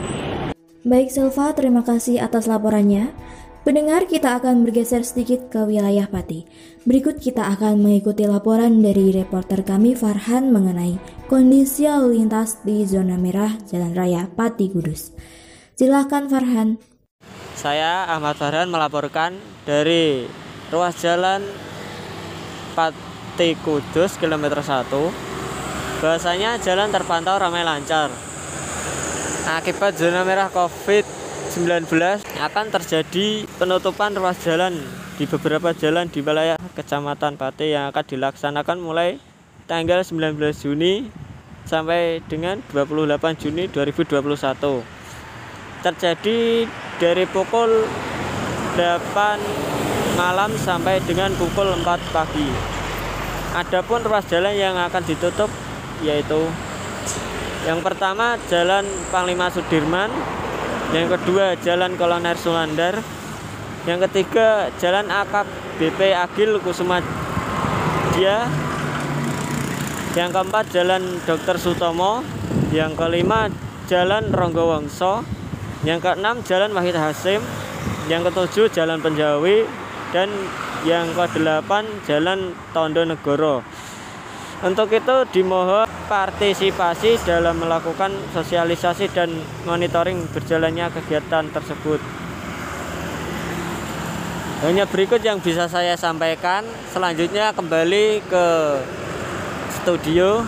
Baik 0.87 1.11
Selva, 1.11 1.51
terima 1.51 1.83
kasih 1.83 2.23
atas 2.23 2.47
laporannya. 2.47 3.11
Pendengar, 3.67 4.07
kita 4.07 4.39
akan 4.39 4.63
bergeser 4.63 5.03
sedikit 5.03 5.51
ke 5.51 5.67
wilayah 5.67 6.07
Pati. 6.07 6.47
Berikut 6.87 7.19
kita 7.19 7.51
akan 7.51 7.83
mengikuti 7.83 8.23
laporan 8.23 8.79
dari 8.79 9.11
reporter 9.11 9.67
kami 9.67 9.91
Farhan 9.91 10.55
mengenai 10.55 10.95
kondisi 11.27 11.83
lalu 11.83 12.23
lintas 12.23 12.63
di 12.63 12.87
zona 12.87 13.19
merah 13.19 13.59
Jalan 13.67 13.91
Raya 13.91 14.31
Pati 14.31 14.71
Kudus. 14.71 15.11
Silahkan 15.75 16.31
Farhan. 16.31 16.79
Saya 17.59 18.07
Ahmad 18.07 18.39
Farhan 18.39 18.71
melaporkan 18.71 19.35
dari 19.67 20.23
ruas 20.71 20.95
jalan 21.03 21.43
Pati 22.71 23.51
Kudus 23.67 24.15
kilometer 24.15 24.63
1. 24.63 24.87
Bahasanya 25.99 26.55
jalan 26.63 26.87
terpantau 26.87 27.35
ramai 27.35 27.67
lancar. 27.67 28.28
Akibat 29.47 29.95
zona 29.95 30.27
merah 30.27 30.51
COVID-19 30.51 31.87
akan 32.43 32.65
terjadi 32.75 33.47
penutupan 33.55 34.11
ruas 34.11 34.35
jalan 34.43 34.75
di 35.15 35.23
beberapa 35.23 35.71
jalan 35.71 36.11
di 36.11 36.19
wilayah 36.19 36.59
Kecamatan 36.75 37.39
Pati 37.39 37.71
yang 37.71 37.87
akan 37.87 38.03
dilaksanakan 38.03 38.83
mulai 38.83 39.15
tanggal 39.63 40.03
19 40.03 40.35
Juni 40.59 41.07
sampai 41.63 42.19
dengan 42.27 42.59
28 42.75 43.39
Juni 43.39 43.71
2021. 43.71 44.83
Terjadi 45.87 46.67
dari 46.99 47.23
pukul 47.31 47.87
8 48.75 50.19
malam 50.19 50.51
sampai 50.59 50.99
dengan 51.07 51.31
pukul 51.39 51.79
4 51.79 51.87
pagi. 52.11 52.49
Adapun 53.55 54.03
ruas 54.03 54.27
jalan 54.27 54.51
yang 54.51 54.75
akan 54.75 55.03
ditutup 55.07 55.47
yaitu 56.03 56.43
yang 57.67 57.83
pertama 57.83 58.39
Jalan 58.47 58.87
Panglima 59.11 59.51
Sudirman, 59.51 60.07
yang 60.95 61.11
kedua 61.11 61.59
Jalan 61.59 61.99
Kolonel 61.99 62.39
Sulandar, 62.39 63.03
yang 63.83 63.99
ketiga 64.07 64.71
Jalan 64.79 65.11
AKBP 65.11 66.15
Agil 66.15 66.59
Kusuma 66.63 67.03
Dia, 68.15 68.47
yang 70.15 70.31
keempat 70.31 70.71
Jalan 70.71 71.19
Dr. 71.27 71.59
Sutomo, 71.59 72.23
yang 72.71 72.95
kelima 72.95 73.51
Jalan 73.91 74.31
Ronggo 74.31 74.69
Wongso, 74.69 75.25
yang 75.83 75.99
keenam 75.99 76.41
Jalan 76.45 76.71
Wahid 76.71 76.95
Hasim, 76.95 77.43
yang 78.07 78.25
ketujuh 78.25 78.71
Jalan 78.73 79.03
Penjawi, 79.03 79.67
dan 80.09 80.31
yang 80.87 81.11
kedelapan 81.13 81.85
Jalan 82.07 82.55
Tondo 82.73 83.03
Negoro. 83.05 83.61
Untuk 84.59 84.91
itu 84.91 85.17
dimohon 85.31 85.87
partisipasi 86.11 87.15
dalam 87.23 87.63
melakukan 87.63 88.11
sosialisasi 88.35 89.07
dan 89.15 89.31
monitoring 89.63 90.27
berjalannya 90.35 90.91
kegiatan 90.91 91.47
tersebut. 91.47 92.03
Hanya 94.59 94.83
berikut 94.83 95.23
yang 95.23 95.39
bisa 95.39 95.71
saya 95.71 95.95
sampaikan. 95.95 96.67
Selanjutnya 96.91 97.55
kembali 97.55 98.19
ke 98.27 98.45
studio. 99.79 100.43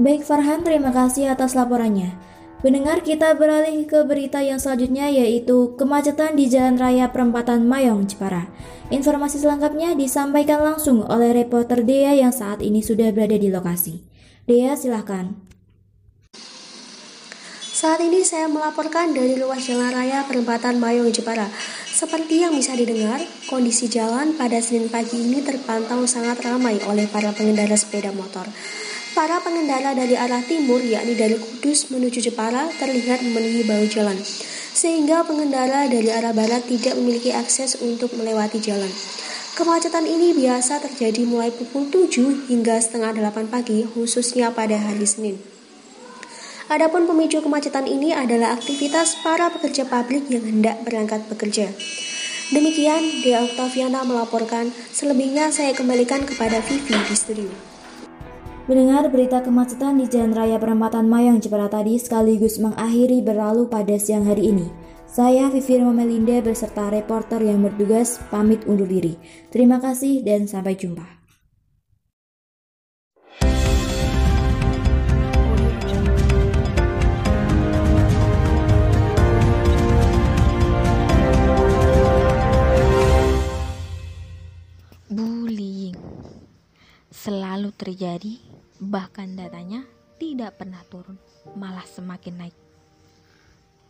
Baik 0.00 0.24
Farhan, 0.24 0.64
terima 0.64 0.88
kasih 0.88 1.28
atas 1.28 1.52
laporannya. 1.52 2.33
Pendengar 2.64 3.04
kita 3.04 3.36
beralih 3.36 3.84
ke 3.84 4.08
berita 4.08 4.40
yang 4.40 4.56
selanjutnya 4.56 5.12
yaitu 5.12 5.76
kemacetan 5.76 6.32
di 6.32 6.48
Jalan 6.48 6.80
Raya 6.80 7.12
Perempatan 7.12 7.68
Mayong 7.68 8.08
Jepara. 8.08 8.48
Informasi 8.88 9.36
selengkapnya 9.36 9.92
disampaikan 9.92 10.64
langsung 10.64 11.04
oleh 11.04 11.36
reporter 11.36 11.84
Dea 11.84 12.16
yang 12.16 12.32
saat 12.32 12.64
ini 12.64 12.80
sudah 12.80 13.12
berada 13.12 13.36
di 13.36 13.52
lokasi. 13.52 14.00
Dea 14.48 14.72
silahkan. 14.80 15.36
Saat 17.60 18.00
ini 18.00 18.24
saya 18.24 18.48
melaporkan 18.48 19.12
dari 19.12 19.36
luas 19.36 19.60
jalan 19.60 19.92
raya 19.92 20.24
perempatan 20.24 20.80
Mayong 20.80 21.12
Jepara. 21.12 21.44
Seperti 21.84 22.48
yang 22.48 22.56
bisa 22.56 22.72
didengar, 22.72 23.20
kondisi 23.44 23.92
jalan 23.92 24.40
pada 24.40 24.64
Senin 24.64 24.88
pagi 24.88 25.20
ini 25.20 25.44
terpantau 25.44 26.08
sangat 26.08 26.40
ramai 26.40 26.80
oleh 26.88 27.04
para 27.12 27.28
pengendara 27.36 27.76
sepeda 27.76 28.08
motor. 28.16 28.48
Para 29.14 29.38
pengendara 29.38 29.94
dari 29.94 30.18
arah 30.18 30.42
timur, 30.42 30.82
yakni 30.82 31.14
dari 31.14 31.38
Kudus 31.38 31.86
menuju 31.94 32.18
Jepara, 32.18 32.66
terlihat 32.82 33.22
memenuhi 33.22 33.62
bahu 33.62 33.86
jalan, 33.86 34.18
sehingga 34.74 35.22
pengendara 35.22 35.86
dari 35.86 36.10
arah 36.10 36.34
barat 36.34 36.66
tidak 36.66 36.98
memiliki 36.98 37.30
akses 37.30 37.78
untuk 37.78 38.10
melewati 38.18 38.58
jalan. 38.58 38.90
Kemacetan 39.54 40.10
ini 40.10 40.34
biasa 40.34 40.82
terjadi 40.82 41.30
mulai 41.30 41.54
pukul 41.54 41.86
7 41.94 42.50
hingga 42.50 42.74
setengah 42.82 43.14
8 43.14 43.54
pagi, 43.54 43.86
khususnya 43.86 44.50
pada 44.50 44.74
hari 44.82 45.06
Senin. 45.06 45.38
Adapun 46.66 47.06
pemicu 47.06 47.38
kemacetan 47.38 47.86
ini 47.86 48.10
adalah 48.10 48.58
aktivitas 48.58 49.22
para 49.22 49.46
pekerja 49.54 49.86
pabrik 49.86 50.26
yang 50.26 50.42
hendak 50.42 50.82
berangkat 50.82 51.22
bekerja. 51.30 51.70
Demikian, 52.50 53.22
Dea 53.22 53.46
Oktaviana 53.46 54.02
melaporkan. 54.02 54.74
Selebihnya 54.90 55.54
saya 55.54 55.70
kembalikan 55.70 56.26
kepada 56.26 56.58
Vivi 56.66 56.98
di 56.98 57.14
studio. 57.14 57.73
Mendengar 58.64 59.04
berita 59.12 59.44
kemacetan 59.44 60.00
di 60.00 60.08
Jalan 60.08 60.32
Raya 60.32 60.56
Perempatan 60.56 61.04
Mayang 61.04 61.36
Jepara 61.36 61.68
tadi 61.68 62.00
sekaligus 62.00 62.56
mengakhiri 62.56 63.20
berlalu 63.20 63.68
pada 63.68 64.00
siang 64.00 64.24
hari 64.24 64.56
ini. 64.56 64.72
Saya 65.04 65.52
Vivi 65.52 65.84
Melinda 65.84 66.40
beserta 66.40 66.88
reporter 66.88 67.44
yang 67.44 67.60
bertugas 67.60 68.16
pamit 68.32 68.64
undur 68.64 68.88
diri. 68.88 69.20
Terima 69.52 69.84
kasih 69.84 70.24
dan 70.24 70.48
sampai 70.48 70.80
jumpa. 70.80 71.24
Selalu 87.24 87.72
terjadi, 87.72 88.36
bahkan 88.82 89.38
datanya 89.38 89.86
tidak 90.18 90.58
pernah 90.58 90.82
turun, 90.90 91.18
malah 91.54 91.86
semakin 91.86 92.46
naik. 92.46 92.56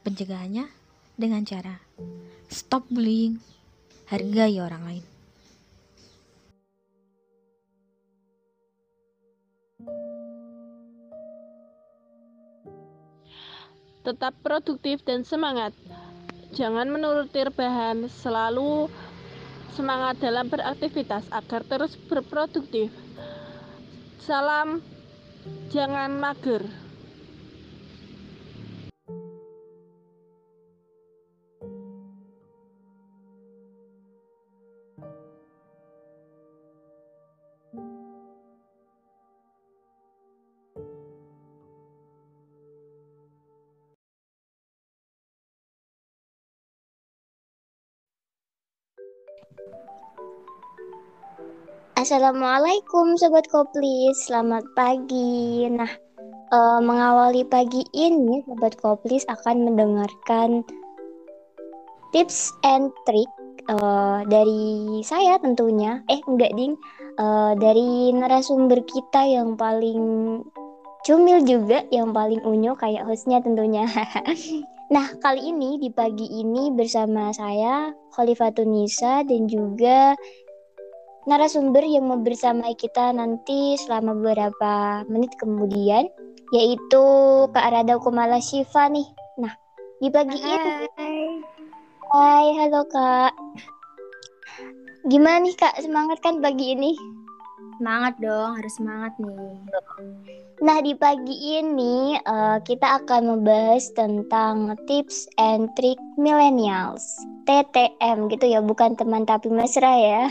Pencegahannya 0.05 0.69
dengan 1.17 1.47
cara 1.47 1.81
stop 2.51 2.85
bullying, 2.91 3.41
hargai 4.11 4.61
orang 4.61 4.83
lain. 4.85 5.05
Tetap 14.05 14.37
produktif 14.45 15.01
dan 15.09 15.25
semangat. 15.25 15.73
Jangan 16.53 16.93
menuruti 16.93 17.41
rebahan, 17.41 18.05
selalu 18.21 18.93
semangat 19.73 20.21
dalam 20.21 20.47
beraktivitas 20.53 21.25
agar 21.33 21.65
terus 21.65 21.97
berproduktif. 21.97 22.93
Salam, 24.25 24.81
jangan 25.69 26.17
mager. 26.17 26.65
Assalamualaikum 52.05 53.17
Sobat 53.17 53.49
Koplis, 53.49 54.29
selamat 54.29 54.61
pagi. 54.77 55.65
Nah, 55.73 55.89
eh, 56.53 56.81
mengawali 56.85 57.49
pagi 57.49 57.81
ini 57.97 58.45
Sobat 58.45 58.77
Koplis 58.77 59.25
akan 59.25 59.73
mendengarkan 59.73 60.61
tips 62.13 62.53
and 62.61 62.93
trick 63.09 63.33
eh, 63.73 64.21
dari 64.29 65.01
saya 65.01 65.41
tentunya. 65.41 66.05
Eh, 66.13 66.21
enggak 66.29 66.53
ding, 66.53 66.77
Eh, 67.15 67.53
dari 67.63 68.11
narasumber 68.11 68.83
kita 68.83 69.23
yang 69.23 69.55
paling 69.55 70.43
cumil 71.07 71.47
juga, 71.47 71.87
yang 71.95 72.11
paling 72.11 72.43
unyu 72.43 72.75
kayak 72.75 73.07
hostnya 73.07 73.39
tentunya. 73.39 73.87
nah, 74.95 75.07
kali 75.23 75.55
ini 75.55 75.79
di 75.79 75.95
pagi 75.95 76.27
ini 76.27 76.75
bersama 76.75 77.31
saya 77.31 77.95
Khalifatun 78.19 78.67
Nisa 78.67 79.23
dan 79.23 79.47
juga 79.47 80.19
narasumber 81.25 81.81
yang 81.85 82.05
mau 82.09 82.21
bersama 82.21 82.69
kita 82.77 83.13
nanti 83.17 83.81
selama 83.81 84.13
beberapa 84.13 85.05
menit 85.09 85.33
kemudian 85.41 86.09
yaitu 86.53 87.05
Kak 87.51 87.69
Rada 87.73 87.97
Kumala 87.97 88.39
Shiva 88.39 88.93
nih. 88.93 89.09
Nah, 89.41 89.53
di 89.99 90.09
pagi 90.13 90.37
ini 90.37 90.87
Hai, 92.15 92.47
halo 92.63 92.87
Kak. 92.87 93.33
Gimana 95.09 95.43
nih 95.43 95.57
Kak, 95.59 95.83
semangat 95.83 96.23
kan 96.23 96.39
pagi 96.39 96.77
ini? 96.77 96.95
Semangat 97.75 98.15
dong, 98.23 98.51
harus 98.55 98.75
semangat 98.79 99.13
nih. 99.19 99.59
Nah, 100.63 100.79
di 100.79 100.95
pagi 100.95 101.37
ini 101.59 102.15
uh, 102.23 102.63
kita 102.63 103.03
akan 103.03 103.35
membahas 103.35 103.91
tentang 103.99 104.79
tips 104.87 105.27
and 105.43 105.67
trick 105.75 105.99
millennials. 106.15 107.03
TTM 107.45 108.31
gitu 108.31 108.47
ya, 108.47 108.63
bukan 108.63 108.95
teman 108.95 109.27
tapi 109.27 109.51
mesra 109.51 109.91
ya. 109.91 110.23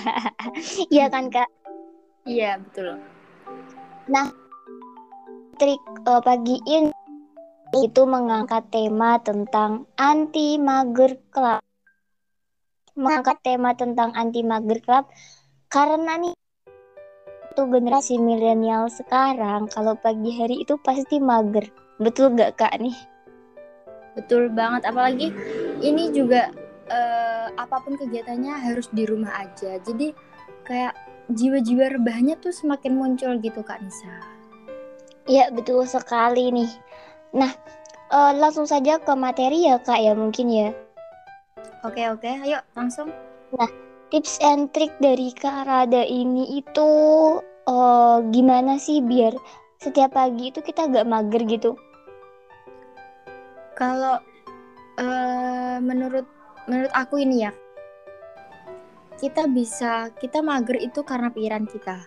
Iya 0.94 1.12
kan, 1.12 1.28
Kak? 1.28 1.52
Iya, 2.24 2.64
betul. 2.64 2.98
Nah, 4.08 4.32
trik 5.60 5.80
uh, 6.08 6.24
pagi 6.24 6.58
ini 6.64 6.96
itu 7.74 8.02
mengangkat 8.08 8.70
tema 8.72 9.20
tentang 9.20 9.90
anti 10.00 10.56
mager 10.62 11.20
club. 11.34 11.60
Mengangkat 12.96 13.42
tema 13.44 13.76
tentang 13.76 14.16
anti 14.16 14.46
mager 14.46 14.80
club 14.80 15.06
karena 15.68 16.22
nih 16.22 16.38
itu 17.54 17.70
generasi 17.70 18.18
milenial 18.18 18.90
sekarang 18.90 19.70
kalau 19.70 19.94
pagi 19.94 20.34
hari 20.42 20.66
itu 20.66 20.74
pasti 20.82 21.22
mager. 21.22 21.70
Betul 22.02 22.34
gak 22.34 22.58
kak 22.58 22.82
nih? 22.82 22.98
Betul 24.18 24.50
banget. 24.50 24.90
Apalagi 24.90 25.30
ini 25.86 26.10
juga 26.10 26.50
uh, 26.90 27.54
apa 27.54 27.78
pun 27.86 27.94
kegiatannya 27.94 28.58
harus 28.58 28.90
di 28.90 29.06
rumah 29.06 29.46
aja. 29.46 29.78
Jadi 29.86 30.18
kayak 30.66 30.98
jiwa-jiwa 31.30 31.94
rebahannya 31.94 32.42
tuh 32.42 32.50
semakin 32.50 32.98
muncul 32.98 33.38
gitu 33.38 33.62
kak 33.62 33.86
Nisa. 33.86 34.18
Iya 35.30 35.54
betul 35.54 35.86
sekali 35.86 36.50
nih. 36.50 36.72
Nah 37.38 37.54
uh, 38.10 38.34
langsung 38.34 38.66
saja 38.66 38.98
ke 38.98 39.14
materi 39.14 39.70
ya 39.70 39.78
kak 39.78 40.02
ya 40.02 40.18
mungkin 40.18 40.50
ya. 40.50 40.70
Oke 41.86 42.10
oke, 42.10 42.34
ayo 42.50 42.66
langsung. 42.74 43.14
Nah 43.54 43.83
tips 44.14 44.38
and 44.46 44.70
trick 44.70 44.94
dari 45.02 45.34
Kak 45.34 45.66
Rada 45.66 46.06
ini 46.06 46.62
itu 46.62 46.90
uh, 47.66 48.22
gimana 48.30 48.78
sih 48.78 49.02
biar 49.02 49.34
setiap 49.82 50.14
pagi 50.14 50.54
itu 50.54 50.62
kita 50.62 50.86
gak 50.86 51.10
mager 51.10 51.42
gitu? 51.50 51.74
Kalau 53.74 54.22
uh, 55.02 55.78
menurut 55.82 56.30
menurut 56.70 56.94
aku 56.94 57.26
ini 57.26 57.50
ya, 57.50 57.52
kita 59.18 59.50
bisa 59.50 60.14
kita 60.22 60.46
mager 60.46 60.78
itu 60.78 61.02
karena 61.02 61.34
pikiran 61.34 61.66
kita. 61.66 62.06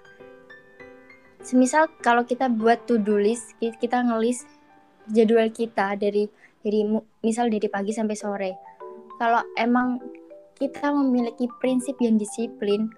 Semisal 1.43 1.91
kalau 2.07 2.23
kita 2.23 2.47
buat 2.47 2.87
to 2.87 3.03
do 3.03 3.19
list, 3.19 3.59
kita 3.59 4.07
ngelis 4.07 4.47
jadwal 5.11 5.51
kita 5.51 5.99
dari 5.99 6.31
dari 6.63 6.87
misal 7.27 7.51
dari 7.51 7.67
pagi 7.67 7.91
sampai 7.91 8.15
sore. 8.15 8.53
Kalau 9.19 9.43
emang 9.59 9.99
kita 10.57 10.89
memiliki 10.93 11.47
prinsip 11.61 11.97
yang 12.01 12.17
disiplin 12.17 12.89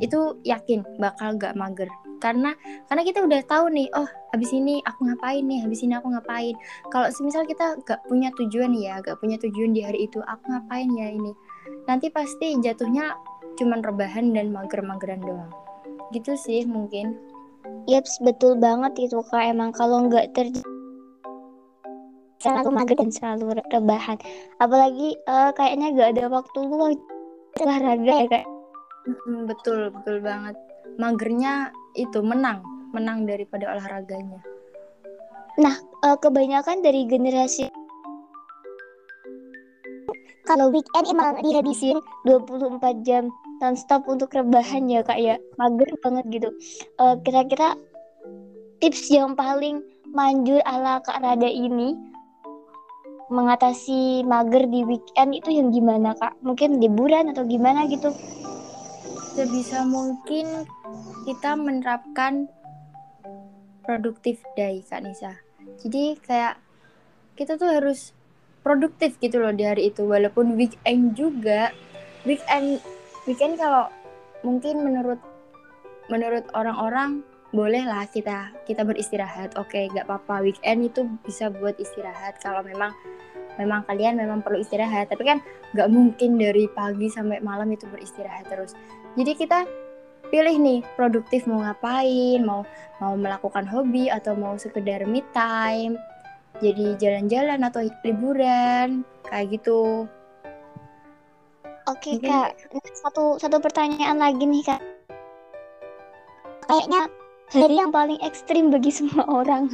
itu 0.00 0.36
yakin 0.48 0.84
bakal 0.96 1.36
gak 1.36 1.56
mager. 1.56 1.88
Karena 2.20 2.52
karena 2.88 3.02
kita 3.04 3.24
udah 3.24 3.40
tahu 3.48 3.72
nih 3.72 3.88
oh 3.96 4.08
habis 4.32 4.52
ini 4.52 4.84
aku 4.84 5.08
ngapain 5.08 5.44
nih 5.44 5.60
habis 5.64 5.80
ini 5.84 5.96
aku 5.96 6.12
ngapain. 6.12 6.56
Kalau 6.92 7.08
semisal 7.12 7.48
kita 7.48 7.80
gak 7.84 8.04
punya 8.08 8.28
tujuan 8.36 8.76
ya 8.76 9.00
gak 9.00 9.20
punya 9.20 9.40
tujuan 9.40 9.72
di 9.72 9.84
hari 9.84 10.08
itu 10.08 10.20
aku 10.24 10.44
ngapain 10.52 10.88
ya 10.96 11.08
ini? 11.12 11.32
Nanti 11.88 12.12
pasti 12.12 12.56
jatuhnya 12.60 13.16
cuman 13.56 13.80
rebahan 13.84 14.32
dan 14.36 14.52
mager-mageran 14.52 15.20
doang. 15.20 15.52
Gitu 16.12 16.36
sih 16.36 16.64
mungkin. 16.68 17.16
Yaps 17.88 18.20
betul 18.24 18.56
banget 18.56 19.10
itu 19.10 19.20
kak. 19.32 19.52
Emang 19.52 19.72
kalau 19.72 20.04
nggak 20.08 20.32
terjadi 20.36 20.79
selalu 22.40 22.68
mager 22.72 22.96
dan 22.96 23.10
selalu 23.12 23.60
rebahan. 23.68 24.16
Apalagi 24.58 25.20
uh, 25.28 25.52
kayaknya 25.52 25.92
gak 25.92 26.08
ada 26.16 26.24
waktu 26.32 26.58
luang 26.64 26.96
olahraga 27.60 28.14
ya 28.24 28.26
kayak 28.28 28.48
betul 29.48 29.92
betul 29.92 30.16
banget. 30.24 30.56
Magernya 30.96 31.72
itu 31.94 32.20
menang 32.24 32.64
menang 32.96 33.28
daripada 33.28 33.76
olahraganya. 33.76 34.40
Nah 35.60 35.76
uh, 36.02 36.16
kebanyakan 36.16 36.80
dari 36.80 37.04
generasi 37.04 37.68
kalau 40.48 40.72
weekend 40.74 41.06
emang 41.06 41.38
dihabisin 41.46 42.02
24 42.26 43.06
jam 43.06 43.30
nonstop 43.62 44.02
untuk 44.10 44.34
rebahan 44.34 44.88
ya 44.90 45.04
kak 45.04 45.20
ya. 45.20 45.36
Mager 45.60 45.86
banget 46.02 46.24
gitu. 46.32 46.48
Uh, 46.98 47.14
kira-kira 47.22 47.78
tips 48.82 49.12
yang 49.12 49.38
paling 49.38 49.84
manjur 50.10 50.58
ala 50.66 50.98
kak 51.06 51.22
Rada 51.22 51.46
ini 51.46 51.94
mengatasi 53.30 54.26
mager 54.26 54.66
di 54.66 54.82
weekend 54.82 55.38
itu 55.38 55.54
yang 55.54 55.70
gimana 55.70 56.18
kak? 56.18 56.34
Mungkin 56.42 56.82
liburan 56.82 57.30
atau 57.30 57.46
gimana 57.46 57.86
gitu? 57.86 58.10
Sebisa 59.38 59.86
mungkin 59.86 60.66
kita 61.24 61.54
menerapkan 61.54 62.50
produktif 63.86 64.42
day 64.58 64.82
kak 64.82 65.06
Nisa. 65.06 65.38
Jadi 65.78 66.18
kayak 66.18 66.58
kita 67.38 67.56
tuh 67.56 67.70
harus 67.70 68.12
produktif 68.60 69.16
gitu 69.22 69.40
loh 69.40 69.54
di 69.54 69.64
hari 69.64 69.88
itu 69.88 70.04
walaupun 70.04 70.58
weekend 70.58 71.16
juga 71.16 71.72
weekend 72.28 72.82
weekend 73.24 73.56
kalau 73.56 73.88
mungkin 74.44 74.84
menurut 74.84 75.20
menurut 76.12 76.44
orang-orang 76.52 77.24
boleh 77.50 77.82
lah 77.82 78.06
kita 78.06 78.54
kita 78.66 78.86
beristirahat. 78.86 79.58
Oke 79.58 79.90
okay, 79.90 79.94
gak 79.94 80.06
apa-apa. 80.06 80.46
Weekend 80.46 80.86
itu 80.86 81.06
bisa 81.26 81.50
buat 81.50 81.74
istirahat. 81.82 82.38
Kalau 82.38 82.62
memang 82.62 82.94
memang 83.58 83.82
kalian 83.90 84.18
memang 84.18 84.40
perlu 84.40 84.62
istirahat. 84.62 85.10
Tapi 85.10 85.22
kan 85.26 85.38
gak 85.74 85.90
mungkin 85.90 86.38
dari 86.38 86.70
pagi 86.70 87.10
sampai 87.10 87.42
malam 87.42 87.66
itu 87.74 87.90
beristirahat 87.90 88.46
terus. 88.46 88.78
Jadi 89.18 89.32
kita 89.34 89.66
pilih 90.30 90.62
nih 90.62 90.80
produktif 90.94 91.42
mau 91.50 91.58
ngapain 91.58 92.38
mau 92.46 92.62
mau 93.02 93.18
melakukan 93.18 93.66
hobi 93.66 94.06
atau 94.06 94.38
mau 94.38 94.54
sekedar 94.54 95.02
me 95.10 95.26
time. 95.34 95.98
Jadi 96.62 96.94
jalan-jalan 97.02 97.66
atau 97.66 97.82
liburan 98.06 99.02
kayak 99.26 99.58
gitu. 99.58 100.06
Oke 101.90 102.22
kak. 102.22 102.54
Satu 102.94 103.42
satu 103.42 103.58
pertanyaan 103.58 104.22
lagi 104.22 104.46
nih 104.46 104.62
kak. 104.62 104.82
Kayaknya 106.70 107.10
hari 107.50 107.76
yang 107.78 107.90
paling 107.90 108.18
ekstrim 108.22 108.70
bagi 108.70 108.90
semua 108.98 109.26
orang. 109.26 109.70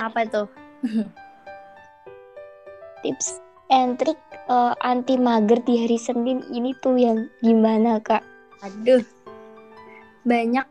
apa 0.00 0.18
itu? 0.24 0.42
Tips 3.02 3.42
and 3.72 3.98
trick 3.98 4.18
uh, 4.46 4.74
anti 4.86 5.18
mager 5.18 5.58
di 5.66 5.82
hari 5.82 5.98
Senin 5.98 6.42
ini 6.54 6.72
tuh 6.80 6.94
yang 6.96 7.26
gimana 7.42 7.98
kak? 7.98 8.22
Aduh, 8.62 9.02
banyak 10.22 10.66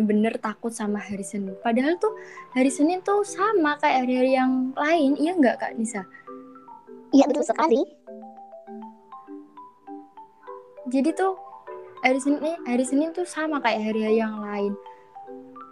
bener 0.00 0.34
takut 0.40 0.72
sama 0.72 0.98
hari 0.98 1.22
Senin. 1.22 1.52
Padahal 1.60 2.00
tuh 2.00 2.16
hari 2.56 2.72
Senin 2.72 3.04
tuh 3.04 3.22
sama 3.22 3.76
kayak 3.78 4.08
hari-hari 4.08 4.34
yang 4.34 4.72
lain, 4.72 5.20
iya 5.20 5.36
nggak 5.36 5.60
kak 5.60 5.72
Nisa? 5.76 6.02
Iya 7.12 7.28
betul 7.28 7.44
sekali. 7.44 7.84
Jadi 10.88 11.10
tuh 11.12 11.36
hari 12.02 12.18
Senin 12.18 12.58
hari 12.66 12.84
Senin 12.84 13.14
tuh 13.14 13.24
sama 13.24 13.62
kayak 13.62 13.90
hari-hari 13.90 14.18
yang 14.18 14.42
lain. 14.42 14.74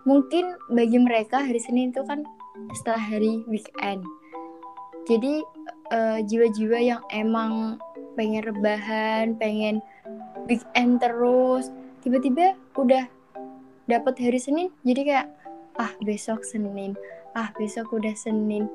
Mungkin 0.07 0.57
bagi 0.73 0.99
mereka 1.03 1.43
hari 1.43 1.61
Senin 1.61 1.91
itu 1.91 2.01
kan 2.07 2.25
setelah 2.75 3.03
hari 3.03 3.43
weekend. 3.51 4.07
Jadi 5.11 5.43
uh, 5.91 6.19
jiwa-jiwa 6.25 6.79
yang 6.79 7.03
emang 7.11 7.77
pengen 8.15 8.43
rebahan 8.47 9.39
pengen 9.39 9.83
weekend 10.47 10.99
terus 10.99 11.71
tiba-tiba 12.03 12.59
udah 12.75 13.07
dapat 13.87 14.15
hari 14.19 14.39
Senin 14.39 14.69
jadi 14.83 15.01
kayak 15.07 15.29
ah 15.79 15.93
besok 16.03 16.43
Senin 16.43 16.95
ah 17.35 17.51
besok 17.59 17.91
udah 17.95 18.15
Senin. 18.15 18.67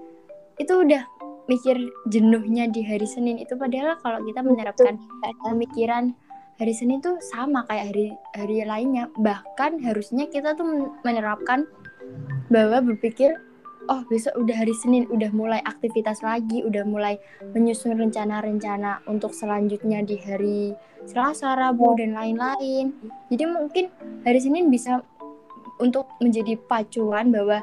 Itu 0.56 0.84
udah 0.84 1.04
mikir 1.46 1.78
jenuhnya 2.10 2.68
di 2.72 2.82
hari 2.84 3.06
Senin. 3.06 3.38
Itu 3.38 3.60
padahal 3.60 4.00
kalau 4.02 4.24
kita 4.24 4.42
menerapkan 4.42 5.00
pemikiran 5.44 6.16
hari 6.56 6.74
Senin 6.74 7.04
tuh 7.04 7.20
sama 7.20 7.68
kayak 7.68 7.92
hari 7.92 8.06
hari 8.36 8.64
lainnya. 8.64 9.12
Bahkan 9.16 9.84
harusnya 9.84 10.28
kita 10.32 10.56
tuh 10.56 10.92
menerapkan 11.04 11.68
bahwa 12.48 12.80
berpikir 12.84 13.36
oh 13.86 14.02
besok 14.10 14.34
udah 14.40 14.56
hari 14.56 14.74
Senin 14.74 15.06
udah 15.12 15.30
mulai 15.36 15.62
aktivitas 15.62 16.26
lagi 16.26 16.66
udah 16.66 16.86
mulai 16.88 17.22
menyusun 17.54 17.98
rencana-rencana 17.98 19.06
untuk 19.06 19.36
selanjutnya 19.36 20.02
di 20.02 20.18
hari 20.22 20.60
Selasa, 21.06 21.54
Rabu 21.54 21.94
dan 22.02 22.18
lain-lain. 22.18 22.90
Jadi 23.30 23.44
mungkin 23.46 23.94
hari 24.26 24.42
Senin 24.42 24.74
bisa 24.74 25.06
untuk 25.78 26.08
menjadi 26.24 26.58
pacuan 26.66 27.30
bahwa 27.30 27.62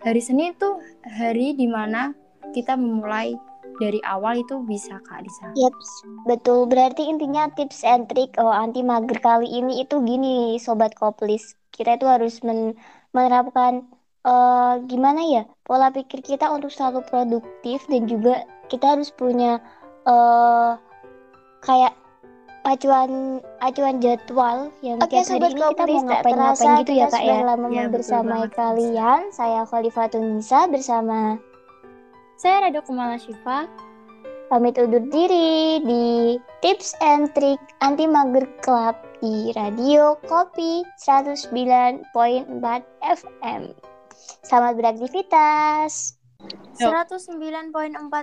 hari 0.00 0.22
Senin 0.22 0.54
tuh 0.56 0.80
hari 1.04 1.52
di 1.52 1.66
mana 1.68 2.14
kita 2.54 2.78
memulai 2.78 3.36
dari 3.78 4.02
awal 4.04 4.42
itu 4.42 4.60
bisa 4.66 4.98
kak 5.06 5.22
Disa. 5.24 5.54
Yep, 5.54 5.74
betul. 6.26 6.66
Berarti 6.66 7.06
intinya 7.06 7.48
tips 7.54 7.82
and 7.86 8.10
trick 8.10 8.34
oh, 8.36 8.50
anti 8.50 8.82
mager 8.82 9.18
kali 9.22 9.46
ini 9.48 9.82
itu 9.82 10.02
gini 10.02 10.58
sobat 10.58 10.94
koplis. 10.98 11.54
Kita 11.70 11.96
itu 11.96 12.06
harus 12.06 12.42
men 12.42 12.74
menerapkan 13.14 13.86
uh, 14.26 14.82
gimana 14.84 15.20
ya 15.24 15.42
pola 15.64 15.88
pikir 15.88 16.20
kita 16.20 16.50
untuk 16.52 16.68
selalu 16.68 17.00
produktif 17.08 17.86
dan 17.88 18.04
juga 18.04 18.44
kita 18.68 18.98
harus 18.98 19.08
punya 19.14 19.62
uh, 20.04 20.76
kayak 21.64 21.96
acuan 22.68 23.40
acuan 23.64 23.96
jadwal 24.02 24.68
yang 24.84 25.00
Oke, 25.00 25.16
tiap 25.16 25.24
hari 25.24 25.48
Sobat 25.48 25.52
ini 25.56 25.62
kita 25.72 25.84
mau 25.88 26.04
tak 26.04 26.04
ngapain-ngapain 26.04 26.36
terasa 26.36 26.80
gitu 26.84 26.92
ya 26.92 27.06
kak 27.08 27.22
sudah 27.24 27.38
ya. 27.40 27.48
lama 27.48 27.66
Iya, 27.66 27.76
membersamai 27.88 28.28
betul 28.28 28.44
banget. 28.44 28.58
kalian. 28.60 29.20
Saya 29.32 29.60
Khalifatun 29.64 30.24
Nisa 30.36 30.60
bersama 30.68 31.18
Saya 32.38 32.70
Rado 32.70 32.86
Kumala 32.86 33.18
Syifa. 33.18 33.66
Pamit 34.46 34.78
undur 34.78 35.02
diri 35.10 35.82
di 35.82 36.38
Tips 36.62 36.94
and 37.02 37.34
Trick 37.34 37.58
Anti 37.82 38.06
Mager 38.06 38.46
Club 38.62 38.94
di 39.18 39.50
Radio 39.58 40.14
Kopi 40.22 40.86
109.4 41.02 42.06
FM. 43.02 43.74
Selamat 44.46 44.72
beraktivitas. 44.78 46.14
109.4 46.78 47.74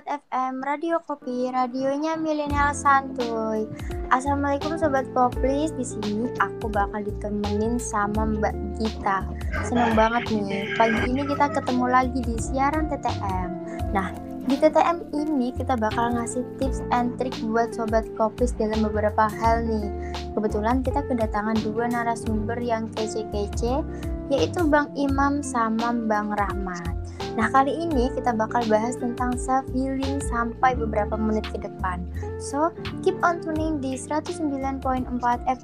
FM 0.08 0.64
Radio 0.64 0.96
Kopi, 1.04 1.52
radionya 1.52 2.16
milenial 2.16 2.72
santuy. 2.72 3.68
Assalamualaikum 4.08 4.80
sobat 4.80 5.04
Koplis, 5.12 5.76
di 5.76 5.84
sini 5.84 6.32
aku 6.40 6.72
bakal 6.72 7.04
ditemenin 7.04 7.76
sama 7.76 8.24
Mbak 8.24 8.80
Gita. 8.80 9.28
Seneng 9.68 9.92
banget 9.92 10.32
nih, 10.32 10.72
pagi 10.80 11.04
ini 11.04 11.28
kita 11.28 11.52
ketemu 11.52 11.84
lagi 11.84 12.20
di 12.24 12.40
siaran 12.40 12.88
TTM. 12.88 13.65
Nah, 13.94 14.10
di 14.46 14.54
TTM 14.54 15.10
ini 15.10 15.50
kita 15.50 15.74
bakal 15.74 16.14
ngasih 16.14 16.46
tips 16.62 16.78
and 16.94 17.18
trick 17.18 17.34
buat 17.50 17.74
sobat 17.74 18.06
Koplis 18.14 18.54
dalam 18.54 18.86
beberapa 18.86 19.26
hal 19.26 19.66
nih. 19.66 19.90
Kebetulan 20.38 20.86
kita 20.86 21.02
kedatangan 21.02 21.58
dua 21.66 21.90
narasumber 21.90 22.54
yang 22.62 22.86
kece-kece, 22.94 23.82
yaitu 24.30 24.60
Bang 24.70 24.94
Imam 24.94 25.42
sama 25.42 25.90
Bang 26.06 26.30
Rahmat. 26.30 26.94
Nah, 27.36 27.52
kali 27.52 27.74
ini 27.74 28.08
kita 28.16 28.32
bakal 28.32 28.64
bahas 28.70 28.96
tentang 28.96 29.36
self 29.36 29.66
healing 29.76 30.22
sampai 30.24 30.72
beberapa 30.72 31.20
menit 31.20 31.44
ke 31.52 31.60
depan. 31.60 32.00
So, 32.40 32.72
keep 33.04 33.18
on 33.20 33.44
tuning 33.44 33.82
di 33.82 33.98
109.4 33.98 34.80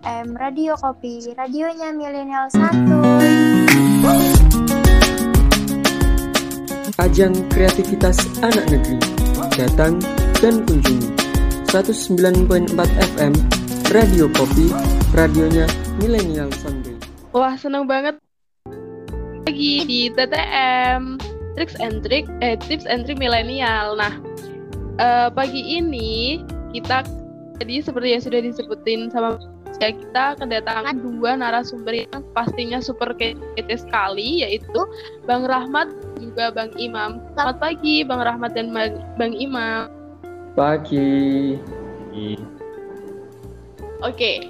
FM 0.02 0.36
Radio 0.36 0.76
Kopi, 0.76 1.32
radionya 1.32 1.96
milenial 1.96 2.52
santuy. 2.52 4.41
Ajang 7.02 7.34
kreativitas 7.50 8.14
anak 8.46 8.62
negeri. 8.70 8.94
Datang 9.58 9.98
dan 10.38 10.62
kunjungi 10.62 11.10
109.4 11.66 12.78
FM 13.18 13.34
Radio 13.90 14.30
Kopi, 14.30 14.70
radionya 15.10 15.66
milenial 15.98 16.46
santuy. 16.62 16.94
Wah, 17.34 17.58
seneng 17.58 17.90
banget 17.90 18.22
lagi 19.50 19.82
di 19.82 20.14
TTM 20.14 21.18
Tricks 21.58 21.74
and 21.82 22.06
Trick 22.06 22.30
eh 22.38 22.54
Tips 22.70 22.86
and 22.86 23.02
Trick 23.02 23.18
Milenial. 23.18 23.98
Nah, 23.98 24.14
eh, 25.02 25.26
pagi 25.34 25.58
ini 25.58 26.38
kita 26.70 27.02
jadi 27.58 27.82
seperti 27.82 28.14
yang 28.14 28.22
sudah 28.22 28.40
disebutin 28.46 29.10
sama 29.10 29.42
ya 29.82 29.90
kita 29.90 30.38
kedatangan 30.38 30.94
dua 31.02 31.34
narasumber 31.34 32.06
yang 32.06 32.22
pastinya 32.30 32.78
super 32.78 33.10
kece 33.18 33.82
sekali 33.82 34.46
yaitu 34.46 34.80
Bang 35.26 35.42
Rahmat 35.42 35.90
juga 36.22 36.54
Bang 36.54 36.70
Imam. 36.78 37.18
Selamat 37.34 37.58
pagi 37.58 38.06
Bang 38.06 38.22
Rahmat 38.22 38.54
dan 38.54 38.70
Bang, 39.18 39.34
Imam. 39.34 39.90
Pagi. 40.54 41.58
Oke, 44.06 44.46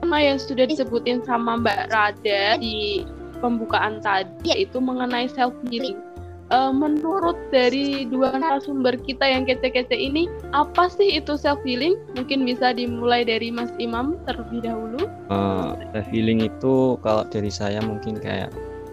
sama 0.00 0.18
yang 0.24 0.40
sudah 0.40 0.64
disebutin 0.64 1.20
sama 1.28 1.60
Mbak 1.60 1.92
Rada 1.92 2.56
di 2.56 3.04
pembukaan 3.44 4.00
tadi 4.00 4.56
yaitu 4.56 4.80
mengenai 4.80 5.28
self 5.28 5.52
healing. 5.68 6.00
Menurut 6.50 7.36
dari 7.52 8.08
dua 8.08 8.32
narasumber 8.32 8.96
kita 9.04 9.28
yang 9.28 9.44
kece-kece 9.44 9.92
ini, 9.92 10.32
apa 10.56 10.88
sih 10.88 11.20
itu 11.20 11.36
self 11.36 11.60
healing? 11.60 12.00
Mungkin 12.16 12.48
bisa 12.48 12.72
dimulai 12.72 13.28
dari 13.28 13.52
Mas 13.52 13.68
Imam 13.76 14.16
terlebih 14.24 14.64
dahulu. 14.64 15.04
Eh, 15.28 15.70
self 15.92 16.08
healing 16.08 16.40
itu 16.48 16.96
kalau 17.04 17.28
dari 17.28 17.52
saya 17.52 17.84
mungkin 17.84 18.16
kayak 18.16 18.48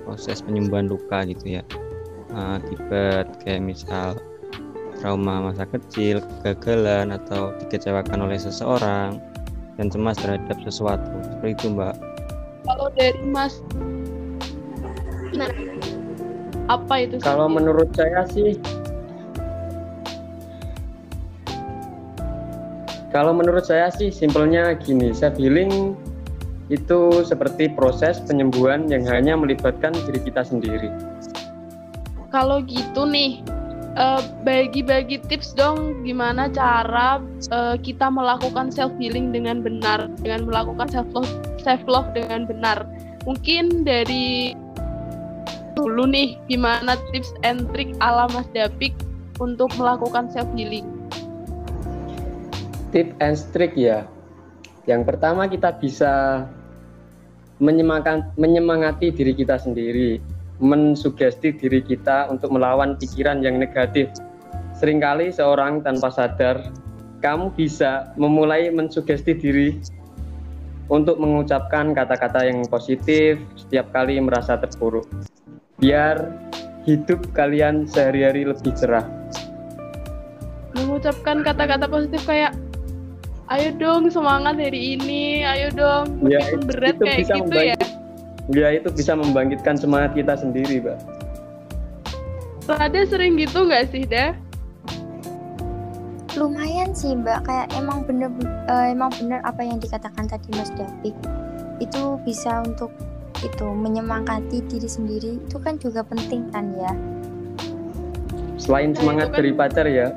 proses 0.06 0.46
penyembuhan 0.46 0.86
luka 0.86 1.26
gitu 1.26 1.60
ya 1.60 1.64
Eh, 2.36 2.52
akibat 2.60 3.40
kayak 3.48 3.64
misal 3.64 4.20
trauma 5.00 5.52
masa 5.52 5.64
kecil 5.72 6.20
kegagalan 6.44 7.16
atau 7.16 7.56
dikecewakan 7.64 8.28
oleh 8.28 8.36
seseorang 8.36 9.24
dan 9.80 9.88
cemas 9.88 10.20
terhadap 10.20 10.60
sesuatu 10.68 11.16
seperti 11.24 11.56
itu 11.56 11.66
mbak 11.72 11.96
Kalau 12.68 12.88
dari 12.98 13.24
Mas 13.30 13.64
gimana? 15.32 15.48
Apa 16.66 17.06
itu? 17.06 17.22
Kalau 17.22 17.46
menurut 17.46 17.94
saya 17.94 18.26
sih 18.30 18.58
Kalau 23.16 23.32
menurut 23.32 23.64
saya 23.64 23.88
sih 23.96 24.12
simpelnya 24.12 24.76
gini, 24.76 25.16
self 25.16 25.40
healing 25.40 25.96
itu 26.68 27.24
seperti 27.24 27.72
proses 27.72 28.20
penyembuhan 28.28 28.92
yang 28.92 29.08
hanya 29.08 29.40
melibatkan 29.40 29.96
diri 30.04 30.20
kita 30.20 30.44
sendiri. 30.44 30.92
Kalau 32.28 32.60
gitu 32.68 33.08
nih, 33.08 33.40
eh, 33.96 34.22
bagi-bagi 34.44 35.24
tips 35.32 35.56
dong 35.56 36.04
gimana 36.04 36.52
cara 36.52 37.24
eh, 37.56 37.80
kita 37.80 38.12
melakukan 38.12 38.68
self 38.68 38.92
healing 39.00 39.32
dengan 39.32 39.64
benar, 39.64 40.12
dengan 40.20 40.52
melakukan 40.52 40.92
self 40.92 41.08
love, 41.16 41.32
self 41.64 41.88
love 41.88 42.12
dengan 42.12 42.44
benar. 42.44 42.84
Mungkin 43.24 43.88
dari 43.88 44.60
dulu 45.76 46.08
nih, 46.08 46.40
gimana 46.48 46.96
tips 47.12 47.36
and 47.44 47.68
trick 47.76 47.92
ala 48.00 48.32
Mas 48.32 48.48
Dapik 48.56 48.96
untuk 49.44 49.70
melakukan 49.76 50.32
self 50.32 50.48
healing? 50.56 50.88
Tip 52.96 53.12
and 53.20 53.36
trick 53.52 53.76
ya. 53.76 54.08
Yang 54.88 55.12
pertama 55.12 55.52
kita 55.52 55.76
bisa 55.76 56.46
menyemangat- 57.60 58.32
menyemangati 58.40 59.12
diri 59.12 59.36
kita 59.36 59.60
sendiri, 59.60 60.24
mensugesti 60.64 61.52
diri 61.52 61.84
kita 61.84 62.32
untuk 62.32 62.56
melawan 62.56 62.96
pikiran 62.96 63.44
yang 63.44 63.60
negatif. 63.60 64.08
Seringkali 64.80 65.32
seorang 65.32 65.84
tanpa 65.84 66.12
sadar, 66.12 66.72
kamu 67.20 67.52
bisa 67.56 68.16
memulai 68.16 68.72
mensugesti 68.72 69.36
diri 69.36 69.76
untuk 70.88 71.18
mengucapkan 71.18 71.92
kata-kata 71.92 72.46
yang 72.48 72.64
positif 72.68 73.42
setiap 73.58 73.90
kali 73.92 74.20
merasa 74.22 74.56
terpuruk. 74.60 75.08
Biar 75.76 76.32
hidup 76.88 77.36
kalian 77.36 77.84
sehari-hari 77.84 78.48
lebih 78.48 78.72
cerah. 78.78 79.04
Mengucapkan 80.76 81.44
kata-kata 81.44 81.88
positif 81.88 82.24
kayak 82.24 82.56
Ayo 83.46 83.78
dong 83.78 84.10
semangat 84.10 84.58
hari 84.58 84.98
ini, 84.98 85.46
ayo 85.46 85.70
dong 85.70 86.18
Ya, 86.26 86.42
meskipun 86.42 86.62
berat 86.66 86.98
kayak 86.98 87.18
bisa 87.22 87.34
gitu 87.38 87.54
ya. 87.62 87.78
ya 88.50 88.70
itu 88.82 88.90
bisa 88.90 89.14
membangkitkan 89.14 89.78
semangat 89.78 90.18
kita 90.18 90.34
sendiri, 90.34 90.82
Mbak. 90.82 90.98
Rada 92.66 93.02
sering 93.06 93.38
gitu 93.38 93.70
nggak 93.70 93.94
sih, 93.94 94.02
dah? 94.10 94.34
Lumayan 96.34 96.90
sih 96.98 97.14
Mbak, 97.14 97.46
kayak 97.46 97.68
emang 97.78 98.02
bener 98.10 98.34
eh, 98.66 98.98
emang 98.98 99.14
bener 99.14 99.46
apa 99.46 99.62
yang 99.62 99.78
dikatakan 99.78 100.26
tadi 100.26 100.50
Mas 100.58 100.74
David. 100.74 101.14
Itu 101.78 102.18
bisa 102.26 102.66
untuk 102.66 102.90
itu 103.42 103.66
menyemangati 103.68 104.64
diri 104.64 104.86
sendiri 104.86 105.38
itu 105.38 105.58
kan 105.58 105.76
juga 105.76 106.02
penting 106.02 106.48
kan 106.50 106.72
ya. 106.74 106.92
Selain 108.56 108.92
Nah, 108.92 108.98
semangat 108.98 109.26
itu 109.26 109.32
kan- 109.32 109.38
dari 109.38 109.52
pacar 109.52 109.86
ya. 109.88 110.08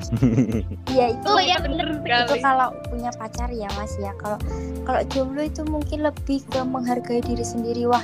Iya 0.88 1.12
itu 1.12 1.28
Oh, 1.28 1.36
ya 1.36 1.60
bener 1.60 2.00
itu 2.00 2.34
kalau 2.40 2.72
punya 2.88 3.12
pacar 3.14 3.52
ya 3.52 3.68
Mas 3.76 3.92
ya. 3.96 4.16
Kalau 4.16 4.40
kalau 4.82 5.00
jomblo 5.06 5.42
itu 5.42 5.60
mungkin 5.62 6.00
lebih 6.02 6.40
ke 6.48 6.60
menghargai 6.62 7.20
diri 7.20 7.44
sendiri. 7.44 7.84
Wah, 7.84 8.00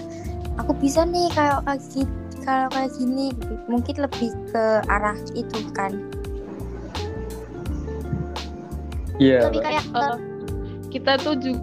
aku 0.56 0.76
bisa 0.76 1.02
nih 1.02 1.32
kayak 1.32 1.64
kayak 1.64 1.80
gini, 1.82 2.04
kalau 2.44 2.66
kayak 2.68 2.90
gini 2.94 3.26
mungkin 3.66 3.96
lebih 3.98 4.30
ke 4.52 4.64
arah 4.86 5.16
itu 5.32 5.58
kan. 5.72 5.96
Iya. 9.16 9.48
Lebih 9.48 9.58
Mbak. 9.58 9.64
kayak 9.64 9.84
Eh, 9.88 10.16
kita 10.92 11.12
tuh 11.18 11.34
juga 11.36 11.60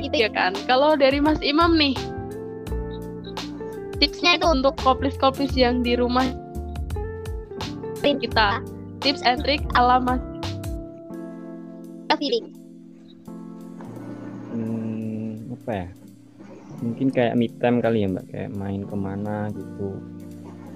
gitu 0.00 0.16
ya 0.26 0.30
kan. 0.32 0.56
Kalau 0.64 0.96
dari 0.96 1.20
Mas 1.20 1.40
Imam 1.44 1.76
nih, 1.76 1.94
tipsnya 4.00 4.40
itu 4.40 4.46
untuk 4.48 4.74
koplis-koplis 4.80 5.52
yang 5.54 5.84
di 5.84 5.94
rumah 5.96 6.26
kita, 8.00 8.64
tips 9.04 9.20
and 9.28 9.44
trick 9.44 9.60
ala 9.76 10.00
Mas 10.00 10.20
Hmm, 14.50 15.54
apa 15.54 15.70
ya? 15.70 15.88
Mungkin 16.82 17.08
kayak 17.14 17.38
me 17.38 17.46
time 17.62 17.78
kali 17.78 18.02
ya 18.02 18.08
mbak. 18.10 18.26
Kayak 18.34 18.50
main 18.58 18.82
ke 18.82 18.96
mana 18.98 19.46
gitu. 19.54 19.94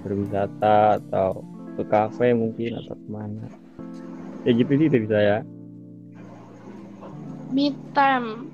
Berwisata 0.07 1.03
atau 1.03 1.43
ke 1.75 1.83
kafe 1.91 2.31
mungkin 2.39 2.79
atau 2.79 2.95
ke 2.95 3.09
mana. 3.11 3.51
Ya 4.47 4.55
gitu 4.55 4.79
sih 4.79 4.87
dari 4.87 5.07
saya. 5.11 5.43
Me 7.51 7.75
time. 7.99 8.54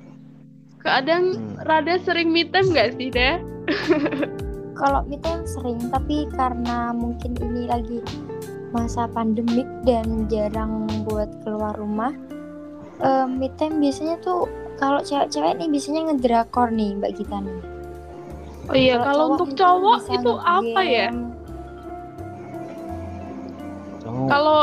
Kadang 0.80 1.24
Hmm. 1.36 1.54
rada 1.68 2.00
sering 2.00 2.32
me 2.32 2.48
time 2.48 2.72
nggak 2.72 2.96
sih, 2.96 3.12
deh? 3.12 3.36
kalau 4.80 5.04
me 5.04 5.20
time 5.20 5.44
sering 5.44 5.76
tapi 5.92 6.24
karena 6.32 6.96
mungkin 6.96 7.36
ini 7.36 7.68
lagi 7.68 8.00
masa 8.72 9.04
pandemik 9.10 9.68
dan 9.84 10.24
jarang 10.32 10.88
buat 11.04 11.28
keluar 11.44 11.76
rumah, 11.76 12.16
eh, 12.98 13.26
me 13.28 13.52
time 13.60 13.76
biasanya 13.76 14.16
tuh 14.24 14.48
kalau 14.80 15.04
cewek-cewek 15.04 15.60
nih 15.60 15.68
biasanya 15.68 16.00
ngedrakor 16.08 16.72
nih 16.72 16.96
Mbak 16.96 17.12
Gita 17.20 17.38
nih. 17.44 17.60
Oh 18.70 18.76
iya, 18.78 19.02
Kalau 19.02 19.34
untuk 19.34 19.52
cowok 19.58 19.98
itu 20.08 20.32
apa 20.38 20.80
ya? 20.80 21.10
Kalau 24.06 24.60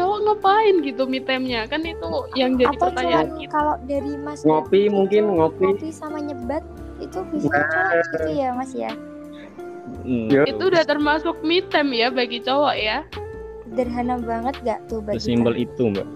cowok 0.00 0.18
ngapain 0.22 0.74
gitu 0.80 1.02
me 1.04 1.20
time-nya? 1.20 1.60
Kan 1.66 1.84
itu 1.84 2.08
yang 2.34 2.56
jadi 2.56 2.72
Atau 2.72 2.88
pertanyaan 2.88 3.26
cuman 3.26 3.38
kita. 3.38 3.52
kalau 3.52 3.74
dari 3.84 4.12
Mas 4.16 4.40
Ngopi 4.40 4.80
Dati 4.80 4.90
mungkin, 4.90 5.22
itu 5.22 5.32
ngopi. 5.34 5.64
ngopi 5.68 5.90
sama 5.90 6.18
nyebat 6.18 6.64
itu 6.98 7.18
bisa 7.30 7.46
Nah. 7.46 7.60
cowok 7.62 7.92
gitu 8.10 8.30
ya 8.32 8.48
Mas 8.52 8.72
ya. 8.72 8.92
Hmm. 10.00 10.26
Yo. 10.26 10.42
Itu 10.46 10.62
udah 10.66 10.82
termasuk 10.82 11.36
me 11.40 11.60
time 11.62 11.92
ya 11.92 12.08
bagi 12.08 12.40
cowok 12.40 12.74
ya. 12.74 13.04
Sederhana 13.66 14.18
banget 14.18 14.54
gak 14.62 14.80
tuh 14.86 14.98
bagi 14.98 15.20
Sesimpel 15.20 15.54
itu 15.56 15.82
mbak. 15.88 16.08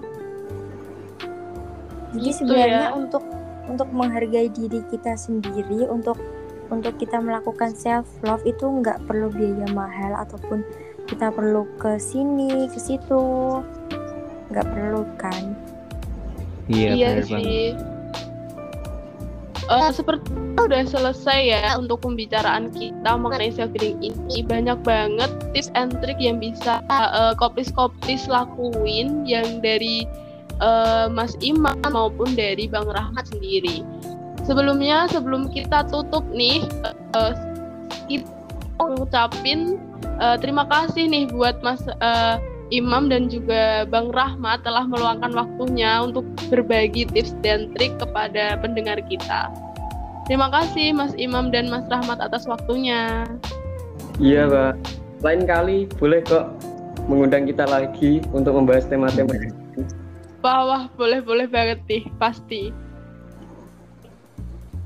Jadi 2.10 2.22
Gitu 2.24 2.38
sebenarnya 2.40 2.86
ya. 2.88 2.94
untuk 2.94 3.22
untuk 3.64 3.88
menghargai 3.90 4.48
diri 4.48 4.84
kita 4.86 5.14
sendiri, 5.14 5.88
untuk 5.88 6.18
untuk 6.66 6.94
kita 6.96 7.16
melakukan 7.16 7.72
self 7.72 8.04
love 8.22 8.42
itu 8.44 8.64
nggak 8.64 9.04
perlu 9.04 9.28
biaya 9.28 9.66
mahal 9.70 10.16
ataupun 10.16 10.62
kita 11.14 11.30
perlu 11.30 11.62
ke 11.78 11.94
sini 11.94 12.66
ke 12.66 12.74
situ, 12.74 13.62
nggak 14.50 14.66
perlu 14.66 15.06
kan? 15.14 15.54
Iya, 16.66 16.90
benar 16.98 17.22
banget. 17.22 17.26
sih. 17.30 17.66
Eh, 19.64 19.90
seperti 19.94 20.28
udah 20.58 20.82
selesai 20.84 21.40
ya 21.54 21.78
untuk 21.78 22.04
pembicaraan 22.04 22.68
kita 22.74 23.16
mengenai 23.16 23.48
self 23.54 23.72
healing 23.78 24.12
ini 24.12 24.44
banyak 24.44 24.76
banget 24.84 25.30
tips 25.54 25.70
and 25.78 25.94
trick 26.02 26.18
yang 26.18 26.42
bisa 26.42 26.82
eh, 26.90 27.32
koplis-koplis 27.38 28.26
lakuin 28.26 29.22
yang 29.22 29.62
dari 29.62 30.04
eh, 30.60 31.06
Mas 31.14 31.38
Imam 31.40 31.78
maupun 31.94 32.34
dari 32.34 32.66
Bang 32.66 32.90
Rahmat 32.90 33.30
sendiri. 33.30 33.86
Sebelumnya 34.44 35.06
sebelum 35.08 35.48
kita 35.48 35.86
tutup 35.88 36.26
nih 36.34 36.66
eh, 37.14 37.32
kita 38.10 38.26
ngucapin 38.82 39.78
eh, 40.20 40.36
terima 40.38 40.64
kasih 40.68 41.08
nih 41.08 41.30
buat 41.30 41.62
Mas 41.64 41.82
eh, 41.86 42.36
Imam 42.72 43.12
dan 43.12 43.28
juga 43.28 43.84
Bang 43.86 44.10
Rahmat 44.10 44.64
telah 44.64 44.88
meluangkan 44.88 45.30
waktunya 45.36 46.02
untuk 46.02 46.24
berbagi 46.48 47.06
tips 47.06 47.36
dan 47.44 47.70
trik 47.76 47.94
kepada 48.00 48.58
pendengar 48.58 48.98
kita. 49.06 49.52
Terima 50.24 50.48
kasih 50.48 50.96
Mas 50.96 51.12
Imam 51.20 51.52
dan 51.52 51.68
Mas 51.68 51.84
Rahmat 51.92 52.16
atas 52.18 52.48
waktunya. 52.48 53.28
Iya, 54.16 54.48
Mbak. 54.48 54.72
Lain 55.20 55.42
kali 55.44 55.78
boleh 56.00 56.24
kok 56.24 56.48
mengundang 57.04 57.44
kita 57.44 57.68
lagi 57.68 58.24
untuk 58.32 58.56
membahas 58.56 58.88
tema-tema 58.88 59.32
Wah, 60.44 60.60
wah, 60.68 60.84
boleh-boleh 61.00 61.48
banget 61.48 61.80
nih, 61.88 62.04
pasti. 62.20 62.68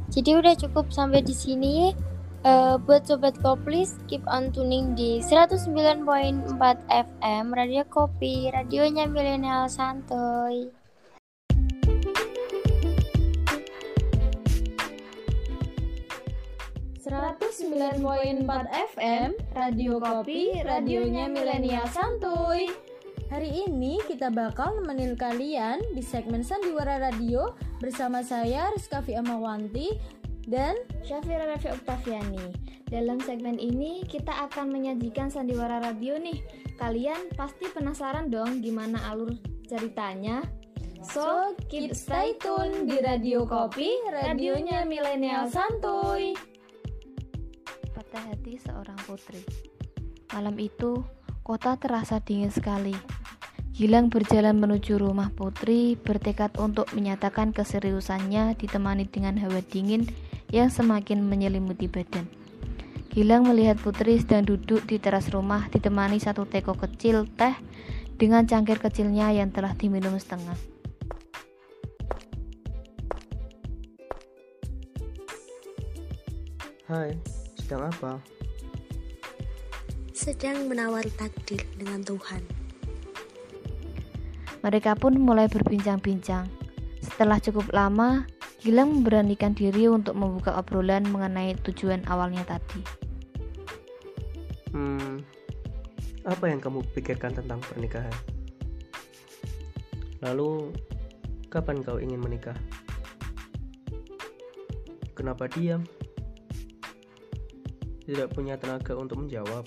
Jadi 0.07 0.31
udah 0.39 0.55
cukup 0.55 0.95
sampai 0.95 1.19
di 1.19 1.35
sini. 1.35 1.91
Eh, 2.49 2.81
buat 2.81 3.05
sobat 3.05 3.37
Koplis, 3.45 4.01
keep 4.09 4.25
on 4.25 4.49
tuning 4.49 4.97
di 4.97 5.21
109.4 5.21 6.81
FM 6.89 7.53
Radio 7.53 7.85
Kopi, 7.85 8.49
radionya 8.49 9.05
milenial 9.05 9.69
santuy. 9.69 10.73
FM 18.97 19.37
Radio 19.53 20.01
Kopi, 20.01 20.65
radionya 20.65 21.29
milenial 21.29 21.85
santuy. 21.93 22.73
Hari 23.29 23.69
ini 23.69 24.01
kita 24.09 24.33
bakal 24.33 24.81
nemenin 24.81 25.13
kalian 25.21 25.85
di 25.93 26.01
segmen 26.01 26.41
Sandiwara 26.41 26.97
Radio 26.97 27.53
bersama 27.77 28.25
saya 28.25 28.73
Rizka 28.73 29.05
Amawanti 29.05 30.18
dan 30.49 30.75
Syafira 31.05 31.45
Rafi 31.45 31.69
Oktaviani. 31.69 32.57
Dalam 32.89 33.21
segmen 33.21 33.61
ini 33.61 34.01
kita 34.09 34.49
akan 34.49 34.73
menyajikan 34.73 35.29
sandiwara 35.29 35.85
radio 35.85 36.17
nih. 36.17 36.41
Kalian 36.81 37.29
pasti 37.37 37.69
penasaran 37.69 38.33
dong 38.33 38.65
gimana 38.65 38.97
alur 39.13 39.37
ceritanya? 39.69 40.41
So, 41.05 41.55
keep 41.71 41.95
stay 41.95 42.35
tune 42.43 42.89
di 42.89 42.99
Radio 42.99 43.47
Kopi, 43.47 44.09
radionya 44.11 44.83
milenial 44.83 45.47
santuy. 45.47 46.35
Patah 47.95 48.25
hati 48.35 48.59
seorang 48.59 48.99
putri. 49.07 49.45
Malam 50.35 50.59
itu, 50.59 51.05
kota 51.47 51.79
terasa 51.79 52.19
dingin 52.19 52.51
sekali. 52.51 52.97
Gilang 53.79 54.11
berjalan 54.11 54.59
menuju 54.59 54.99
rumah 54.99 55.31
putri, 55.31 55.95
bertekad 55.95 56.59
untuk 56.59 56.91
menyatakan 56.99 57.55
keseriusannya 57.55 58.59
ditemani 58.59 59.07
dengan 59.07 59.39
hawa 59.39 59.63
dingin 59.63 60.03
yang 60.49 60.73
semakin 60.73 61.21
menyelimuti 61.25 61.89
badan. 61.89 62.25
Gilang 63.13 63.49
melihat 63.49 63.81
putri 63.81 64.21
sedang 64.21 64.47
duduk 64.47 64.87
di 64.87 65.01
teras 65.03 65.29
rumah 65.33 65.67
ditemani 65.73 66.23
satu 66.23 66.47
teko 66.47 66.77
kecil 66.79 67.27
teh 67.37 67.57
dengan 68.15 68.47
cangkir 68.47 68.79
kecilnya 68.79 69.35
yang 69.35 69.51
telah 69.51 69.75
diminum 69.75 70.15
setengah. 70.17 70.57
Hai, 76.89 77.13
sedang 77.61 77.93
apa? 77.93 78.17
Sedang 80.17 80.73
menawari 80.73 81.13
takdir 81.13 81.61
dengan 81.77 82.01
Tuhan. 82.01 82.41
Mereka 84.65 84.97
pun 84.97 85.15
mulai 85.21 85.47
berbincang-bincang. 85.53 86.49
Setelah 87.05 87.39
cukup 87.39 87.71
lama, 87.77 88.25
Gilang 88.59 88.91
memberanikan 88.91 89.55
diri 89.55 89.87
untuk 89.87 90.19
membuka 90.19 90.59
obrolan 90.59 91.07
mengenai 91.07 91.55
tujuan 91.63 92.03
awalnya 92.11 92.43
tadi. 92.43 92.83
Hmm, 94.75 95.23
apa 96.27 96.45
yang 96.51 96.59
kamu 96.59 96.83
pikirkan 96.91 97.39
tentang 97.39 97.63
pernikahan? 97.63 98.13
Lalu, 100.27 100.75
kapan 101.47 101.87
kau 101.87 102.03
ingin 102.03 102.19
menikah? 102.19 102.59
Kenapa 105.15 105.47
diam? 105.47 105.87
Tidak 108.03 108.29
punya 108.35 108.59
tenaga 108.59 108.99
untuk 108.99 109.23
menjawab. 109.23 109.63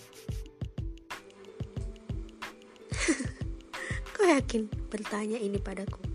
Kau 4.16 4.26
yakin 4.26 4.66
bertanya 4.90 5.38
ini 5.38 5.62
padaku? 5.62 6.11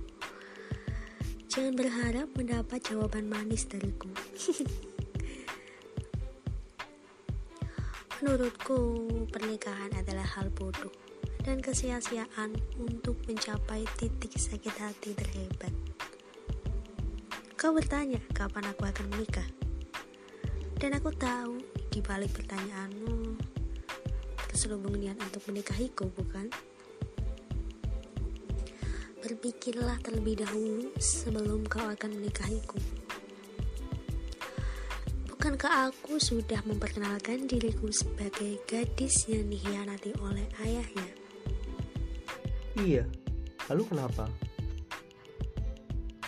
Jangan 1.57 1.73
berharap 1.73 2.29
mendapat 2.37 2.85
jawaban 2.85 3.33
manis 3.33 3.65
dariku. 3.65 4.13
Menurutku, 8.21 8.77
pernikahan 9.33 9.89
adalah 9.97 10.29
hal 10.37 10.53
bodoh 10.53 10.93
dan 11.49 11.65
kesia-siaan 11.65 12.53
untuk 12.77 13.17
mencapai 13.25 13.89
titik 13.97 14.37
sakit 14.37 14.77
hati 14.77 15.17
terhebat. 15.17 15.73
Kau 17.57 17.73
bertanya 17.73 18.21
kapan 18.37 18.69
aku 18.77 18.85
akan 18.85 19.17
menikah, 19.17 19.49
dan 20.77 20.93
aku 20.93 21.09
tahu 21.17 21.57
di 21.89 22.05
balik 22.05 22.37
pertanyaanmu 22.37 23.33
terselubung 24.53 25.01
niat 25.01 25.17
untuk 25.25 25.41
menikahiku, 25.49 26.13
bukan? 26.21 26.53
Berpikirlah 29.27 29.99
terlebih 30.07 30.39
dahulu 30.39 30.95
sebelum 31.03 31.67
kau 31.67 31.83
akan 31.83 32.15
menikahiku. 32.15 32.79
Bukankah 35.27 35.91
aku 35.91 36.23
sudah 36.23 36.63
memperkenalkan 36.63 37.51
diriku 37.51 37.91
sebagai 37.91 38.63
gadis 38.71 39.27
yang 39.27 39.51
dikhianati 39.51 40.15
oleh 40.23 40.47
ayahnya? 40.63 41.11
Iya, 42.79 43.03
lalu 43.67 43.83
kenapa? 43.91 44.31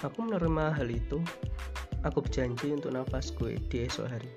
Aku 0.03 0.19
menerima 0.27 0.75
hal 0.75 0.91
itu. 0.91 1.23
Aku 2.03 2.19
berjanji 2.19 2.75
untuk 2.75 2.91
nafas 2.91 3.31
gue 3.31 3.63
di 3.71 3.87
esok 3.87 4.11
hari. 4.11 4.35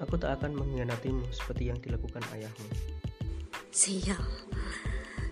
Aku 0.00 0.16
tak 0.16 0.40
akan 0.40 0.56
mengkhianatimu 0.56 1.28
seperti 1.28 1.68
yang 1.68 1.76
dilakukan 1.84 2.24
ayahmu. 2.32 2.96
Sial, 3.76 4.24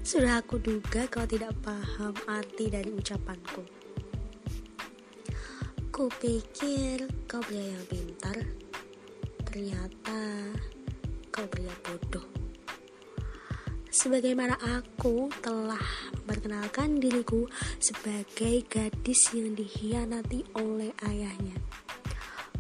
sudah 0.05 0.45
aku 0.45 0.61
duga 0.61 1.09
kau 1.09 1.25
tidak 1.25 1.57
paham 1.65 2.13
arti 2.29 2.69
dari 2.69 2.93
ucapanku. 2.93 3.65
Ku 5.89 6.13
pikir 6.21 7.09
kau 7.25 7.41
pria 7.41 7.73
yang 7.73 7.85
pintar, 7.89 8.37
ternyata 9.49 10.53
kau 11.33 11.49
pria 11.49 11.73
bodoh. 11.81 12.29
Sebagaimana 13.89 14.61
aku 14.77 15.33
telah 15.41 16.13
memperkenalkan 16.21 17.01
diriku 17.01 17.49
sebagai 17.81 18.61
gadis 18.69 19.33
yang 19.33 19.57
dikhianati 19.57 20.45
oleh 20.61 20.93
ayahnya. 21.09 21.57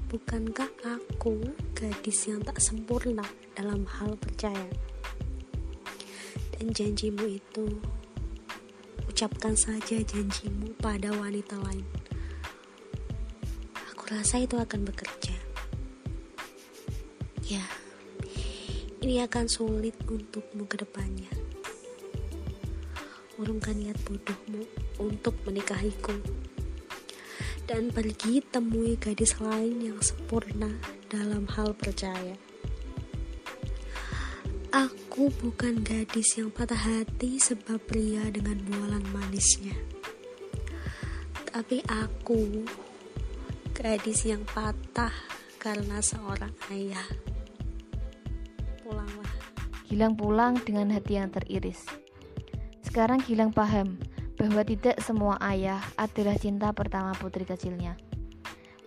Bukankah 0.08 0.72
aku 0.80 1.52
gadis 1.76 2.24
yang 2.24 2.40
tak 2.40 2.56
sempurna 2.56 3.28
dalam 3.52 3.84
hal 4.00 4.16
percaya? 4.16 4.93
Janjimu 6.64 7.28
itu, 7.28 7.76
ucapkan 9.04 9.52
saja 9.52 10.00
janjimu 10.00 10.72
pada 10.80 11.12
wanita 11.12 11.60
lain. 11.60 11.84
Aku 13.92 14.08
rasa 14.08 14.40
itu 14.40 14.56
akan 14.56 14.88
bekerja. 14.88 15.36
Ya, 17.44 17.60
ini 19.04 19.20
akan 19.20 19.44
sulit 19.44 19.92
untukmu 20.08 20.64
ke 20.64 20.80
depannya. 20.80 21.28
Urungkan 23.36 23.76
niat 23.76 24.00
bodohmu 24.08 24.64
untuk 25.04 25.36
menikahiku. 25.44 26.16
Dan 27.68 27.92
pergi 27.92 28.40
temui 28.40 28.96
gadis 28.96 29.36
lain 29.36 29.84
yang 29.92 30.00
sempurna 30.00 30.72
dalam 31.12 31.44
hal 31.52 31.76
percaya. 31.76 32.40
Aku 34.74 35.03
bukan 35.14 35.86
gadis 35.86 36.42
yang 36.42 36.50
patah 36.50 36.74
hati 36.74 37.38
sebab 37.38 37.78
pria 37.86 38.26
dengan 38.34 38.58
bualan 38.66 39.06
manisnya. 39.14 39.70
Tapi 41.54 41.86
aku 41.86 42.66
gadis 43.70 44.26
yang 44.26 44.42
patah 44.42 45.14
karena 45.62 46.02
seorang 46.02 46.50
ayah. 46.74 47.06
Pulanglah. 48.82 49.30
Gilang 49.86 50.18
pulang 50.18 50.58
dengan 50.66 50.90
hati 50.90 51.14
yang 51.14 51.30
teriris. 51.30 51.86
Sekarang 52.82 53.22
Gilang 53.22 53.54
paham 53.54 53.94
bahwa 54.34 54.66
tidak 54.66 54.98
semua 54.98 55.38
ayah 55.46 55.78
adalah 55.94 56.34
cinta 56.42 56.74
pertama 56.74 57.14
putri 57.14 57.46
kecilnya. 57.46 57.94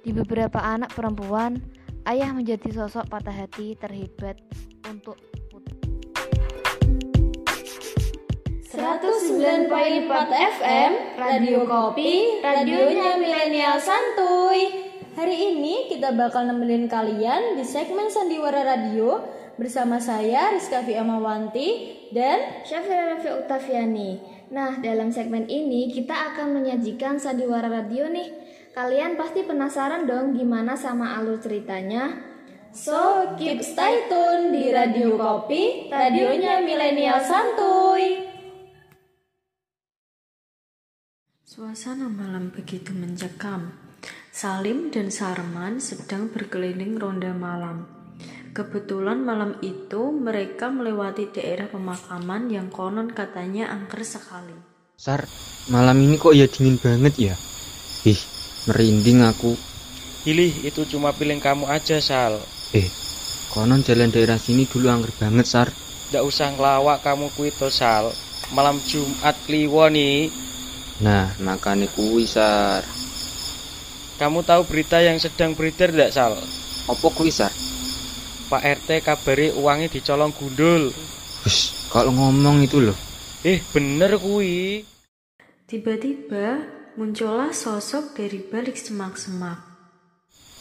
Di 0.04 0.12
beberapa 0.12 0.60
anak 0.60 0.92
perempuan, 0.92 1.64
ayah 2.04 2.36
menjadi 2.36 2.84
sosok 2.84 3.08
patah 3.08 3.48
hati 3.48 3.80
terhebat 3.80 4.44
untuk 4.92 5.16
109.4 8.78 10.06
FM 10.62 10.92
Radio 11.18 11.66
Kopi 11.66 12.38
Radionya 12.46 13.18
Milenial 13.18 13.82
Santuy. 13.82 14.94
Hari 15.18 15.34
ini 15.34 15.90
kita 15.90 16.14
bakal 16.14 16.46
nemenin 16.46 16.86
kalian 16.86 17.58
di 17.58 17.66
segmen 17.66 18.06
Sandiwara 18.06 18.62
Radio 18.62 19.26
Bersama 19.58 19.98
saya 19.98 20.54
Rizka 20.54 20.86
Amawanti 20.86 21.90
dan 22.14 22.62
Syafira 22.62 23.18
Rafi 23.18 23.34
Uktaviani 23.34 24.22
Nah 24.54 24.78
dalam 24.78 25.10
segmen 25.10 25.50
ini 25.50 25.90
kita 25.90 26.14
akan 26.14 26.62
menyajikan 26.62 27.18
Sandiwara 27.18 27.74
Radio 27.74 28.06
nih. 28.14 28.30
Kalian 28.78 29.18
pasti 29.18 29.42
penasaran 29.42 30.06
dong 30.06 30.38
gimana 30.38 30.78
sama 30.78 31.18
alur 31.18 31.42
ceritanya. 31.42 32.14
So 32.70 33.34
keep 33.42 33.58
stay 33.66 34.06
tune 34.06 34.54
di 34.54 34.70
Radio 34.70 35.18
Kopi 35.18 35.90
Radionya 35.90 36.62
Milenial 36.62 37.18
Santuy 37.26 38.27
Suasana 41.58 42.06
malam 42.06 42.54
begitu 42.54 42.94
mencekam. 42.94 43.74
Salim 44.30 44.94
dan 44.94 45.10
Sarman 45.10 45.82
sedang 45.82 46.30
berkeliling 46.30 47.02
ronda 47.02 47.34
malam. 47.34 47.90
Kebetulan 48.54 49.26
malam 49.26 49.58
itu 49.66 50.14
mereka 50.14 50.70
melewati 50.70 51.34
daerah 51.34 51.66
pemakaman 51.66 52.54
yang 52.54 52.70
konon 52.70 53.10
katanya 53.10 53.74
angker 53.74 54.06
sekali. 54.06 54.54
Sar, 55.02 55.26
malam 55.74 55.98
ini 55.98 56.22
kok 56.22 56.38
ya 56.38 56.46
dingin 56.46 56.78
banget 56.78 57.34
ya? 57.34 57.34
Ih, 58.06 58.22
merinding 58.70 59.26
aku. 59.26 59.58
Hilih, 60.30 60.62
itu 60.62 60.86
cuma 60.86 61.10
piling 61.10 61.42
kamu 61.42 61.66
aja, 61.74 61.98
Sal. 61.98 62.38
Eh, 62.78 62.86
konon 63.50 63.82
jalan 63.82 64.14
daerah 64.14 64.38
sini 64.38 64.70
dulu 64.70 64.94
angker 64.94 65.10
banget, 65.18 65.50
Sar. 65.50 65.74
Nggak 66.14 66.22
usah 66.22 66.54
ngelawak 66.54 67.02
kamu 67.02 67.34
kuito, 67.34 67.74
Sal. 67.74 68.14
Malam 68.54 68.78
Jumat 68.86 69.34
kliwon 69.50 69.98
nih, 69.98 70.30
Nah, 70.98 71.30
makanya 71.46 71.86
kuwi 71.94 72.26
sar. 72.26 72.82
Kamu 74.18 74.42
tahu 74.42 74.66
berita 74.66 74.98
yang 74.98 75.22
sedang 75.22 75.54
beredar 75.54 75.94
tidak, 75.94 76.10
Sal? 76.10 76.34
Apa 76.90 77.08
kuwi 77.14 77.30
sar? 77.30 77.54
Pak 78.50 78.64
RT 78.66 79.06
kabari 79.06 79.54
uangnya 79.54 79.94
dicolong 79.94 80.34
gundul. 80.34 80.90
Hus, 81.46 81.86
kalau 81.94 82.10
ngomong 82.10 82.66
itu 82.66 82.82
loh. 82.82 82.98
Eh, 83.46 83.62
bener 83.70 84.18
kuwi. 84.18 84.82
Tiba-tiba 85.70 86.66
muncullah 86.98 87.54
sosok 87.54 88.18
dari 88.18 88.42
balik 88.42 88.74
semak-semak. 88.74 89.62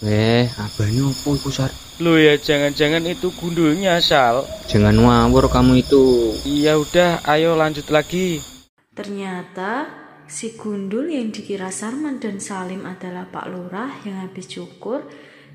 Eh, 0.04 0.44
abahnya 0.60 1.08
apa 1.08 1.28
iku 1.32 1.48
sar? 1.48 1.72
Lo 2.04 2.20
ya 2.20 2.36
jangan-jangan 2.36 3.08
itu 3.08 3.32
gundulnya, 3.40 3.96
Sal. 4.04 4.44
Jangan 4.68 4.92
ngawur 5.00 5.48
kamu 5.48 5.80
itu. 5.80 6.36
Iya 6.44 6.76
udah, 6.76 7.24
ayo 7.24 7.56
lanjut 7.56 7.88
lagi. 7.88 8.44
Ternyata 8.92 9.88
Si 10.26 10.58
gundul 10.58 11.06
yang 11.06 11.30
dikira 11.30 11.70
Sarman 11.70 12.18
dan 12.18 12.42
Salim 12.42 12.82
adalah 12.82 13.30
Pak 13.30 13.46
Lurah 13.46 14.02
yang 14.02 14.26
habis 14.26 14.50
cukur 14.50 15.06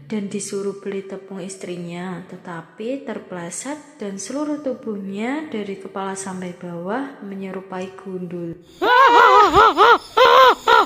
dan 0.08 0.32
disuruh 0.32 0.80
beli 0.80 1.04
tepung 1.04 1.44
istrinya, 1.44 2.24
tetapi 2.32 3.04
terpleset 3.04 4.00
dan 4.00 4.16
seluruh 4.16 4.64
tubuhnya 4.64 5.52
dari 5.52 5.76
kepala 5.76 6.16
sampai 6.16 6.56
bawah 6.56 7.20
menyerupai 7.20 8.00
gundul. 8.00 8.64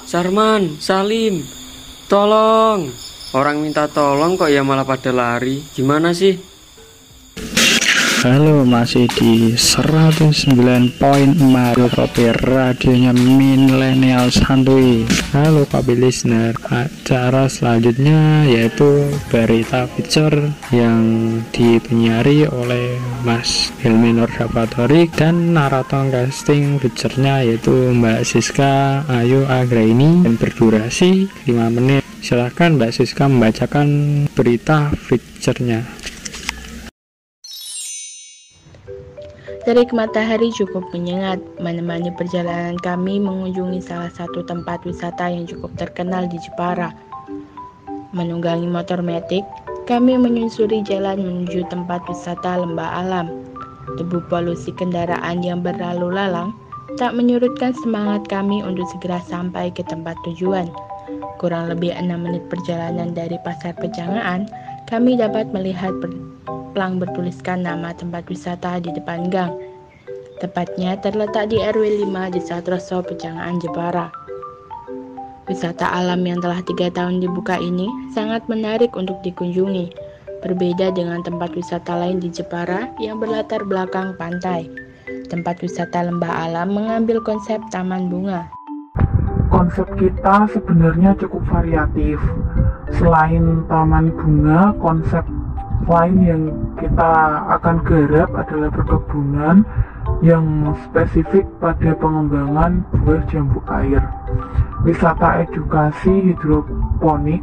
Sarman, 0.09 0.81
Salim, 0.81 1.45
tolong. 2.09 2.89
Orang 3.37 3.61
minta 3.61 3.85
tolong 3.85 4.33
kok 4.33 4.49
ya 4.49 4.65
malah 4.65 4.85
pada 4.85 5.13
lari. 5.13 5.61
Gimana 5.77 6.09
sih? 6.09 6.33
Halo 8.25 8.65
masih 8.65 9.05
di 9.21 9.53
109.4 9.53 10.97
Kopi 11.93 12.25
radionya 12.33 13.13
milenial 13.13 14.33
santuy 14.33 15.05
Halo 15.29 15.69
Kopi 15.69 15.93
listener. 15.93 16.57
Acara 16.65 17.45
selanjutnya 17.45 18.49
yaitu 18.49 19.05
berita 19.29 19.85
feature 19.93 20.49
yang 20.73 21.05
dipenyari 21.53 22.49
oleh 22.49 22.97
Mas 23.21 23.69
Hilmi 23.85 24.17
Nurdapatori 24.17 25.05
Dan 25.13 25.53
narator 25.53 26.09
casting 26.09 26.81
featurenya 26.81 27.45
yaitu 27.45 27.93
Mbak 27.93 28.25
Siska 28.25 29.05
Ayu 29.05 29.45
Agraini. 29.45 30.25
Dan 30.25 30.41
berdurasi 30.41 31.29
5 31.45 31.77
menit. 31.77 32.01
Silahkan 32.25 32.73
Mbak 32.73 32.89
Siska 32.89 33.29
membacakan 33.29 34.25
berita 34.33 34.89
featurenya 34.97 35.85
Terik 39.65 39.97
matahari 39.97 40.53
cukup 40.53 40.85
menyengat, 40.93 41.41
menemani 41.57 42.13
perjalanan 42.13 42.77
kami 42.77 43.17
mengunjungi 43.17 43.81
salah 43.81 44.13
satu 44.13 44.45
tempat 44.45 44.85
wisata 44.85 45.25
yang 45.25 45.49
cukup 45.49 45.73
terkenal 45.73 46.29
di 46.29 46.37
Jepara. 46.37 46.93
Menunggangi 48.13 48.69
motor 48.69 49.01
metik, 49.01 49.41
kami 49.89 50.21
menyusuri 50.21 50.85
jalan 50.85 51.17
menuju 51.17 51.65
tempat 51.73 52.05
wisata 52.05 52.61
lembah 52.61 53.01
alam. 53.01 53.41
Debu 53.97 54.29
polusi 54.29 54.69
kendaraan 54.69 55.41
yang 55.41 55.65
berlalu 55.65 56.13
lalang 56.13 56.53
tak 57.01 57.17
menyurutkan 57.17 57.73
semangat 57.81 58.21
kami 58.29 58.61
untuk 58.61 58.85
segera 58.93 59.17
sampai 59.25 59.73
ke 59.73 59.81
tempat 59.89 60.13
tujuan. 60.29 60.69
Kurang 61.41 61.73
lebih 61.73 61.89
enam 61.89 62.21
menit 62.21 62.45
perjalanan 62.53 63.17
dari 63.17 63.41
pasar 63.41 63.73
pejangaan, 63.81 64.45
kami 64.85 65.17
dapat 65.17 65.49
melihat 65.49 65.89
plang 66.75 66.99
bertuliskan 66.99 67.63
nama 67.63 67.95
tempat 67.95 68.27
wisata 68.27 68.83
di 68.83 68.91
depan 68.91 69.31
gang. 69.31 69.55
Tepatnya 70.43 70.99
terletak 70.99 71.47
di 71.47 71.63
RW 71.63 72.03
5 72.11 72.35
di 72.35 72.41
Satroso, 72.43 72.99
Pejangan, 72.99 73.55
Jepara. 73.63 74.11
Wisata 75.47 75.87
alam 75.93 76.25
yang 76.27 76.43
telah 76.43 76.59
tiga 76.65 76.91
tahun 76.91 77.23
dibuka 77.23 77.55
ini 77.55 77.87
sangat 78.11 78.43
menarik 78.51 78.91
untuk 78.99 79.15
dikunjungi. 79.23 79.93
Berbeda 80.43 80.91
dengan 80.91 81.23
tempat 81.23 81.55
wisata 81.55 81.95
lain 81.95 82.19
di 82.19 82.27
Jepara 82.27 82.91
yang 82.99 83.21
berlatar 83.23 83.63
belakang 83.63 84.13
pantai. 84.19 84.67
Tempat 85.31 85.63
wisata 85.63 86.05
lembah 86.05 86.49
alam 86.49 86.75
mengambil 86.75 87.23
konsep 87.23 87.61
taman 87.71 88.11
bunga. 88.11 88.45
Konsep 89.49 89.87
kita 89.95 90.49
sebenarnya 90.51 91.15
cukup 91.15 91.45
variatif. 91.47 92.19
Selain 92.97 93.63
taman 93.69 94.11
bunga, 94.13 94.75
konsep 94.81 95.23
lain 95.83 96.17
yang 96.23 96.43
kita 96.79 97.11
akan 97.59 97.75
garap 97.83 98.29
adalah 98.33 98.69
perkebunan 98.71 99.67
yang 100.23 100.73
spesifik 100.87 101.45
pada 101.59 101.91
pengembangan 101.99 102.81
buah 103.03 103.21
jambu 103.27 103.59
air. 103.67 104.01
Wisata 104.87 105.43
edukasi 105.43 106.31
hidroponik, 106.31 107.41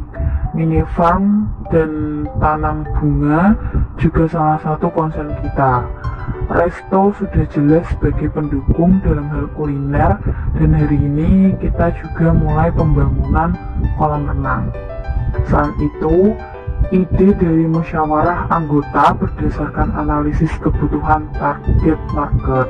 mini 0.55 0.81
farm, 0.95 1.51
dan 1.71 2.23
tanam 2.39 2.87
bunga 2.97 3.55
juga 3.99 4.27
salah 4.31 4.59
satu 4.63 4.87
konsen 4.91 5.31
kita. 5.43 5.83
Resto 6.51 7.11
sudah 7.19 7.45
jelas 7.51 7.83
sebagai 7.91 8.31
pendukung 8.31 8.99
dalam 9.03 9.27
hal 9.31 9.47
kuliner 9.55 10.19
dan 10.55 10.69
hari 10.71 10.99
ini 10.99 11.55
kita 11.59 11.91
juga 11.99 12.31
mulai 12.35 12.71
pembangunan 12.71 13.55
kolam 13.99 14.27
renang. 14.27 14.71
Selain 15.49 15.73
itu, 15.83 16.35
ide 16.93 17.33
dari 17.33 17.65
musyawarah 17.65 18.53
anggota 18.53 19.17
berdasarkan 19.17 19.97
analisis 19.97 20.53
kebutuhan 20.61 21.25
target 21.41 21.97
market. 22.13 22.69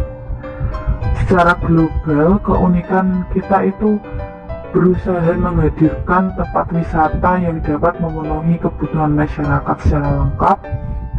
secara 1.19 1.59
global 1.59 2.39
keunikan 2.39 3.27
kita 3.35 3.67
itu 3.67 3.99
berusaha 4.71 5.35
menghadirkan 5.35 6.31
tempat 6.39 6.65
wisata 6.71 7.31
yang 7.39 7.59
dapat 7.63 7.99
memenuhi 7.99 8.55
kebutuhan 8.63 9.11
masyarakat 9.11 9.75
secara 9.83 10.09
lengkap 10.23 10.57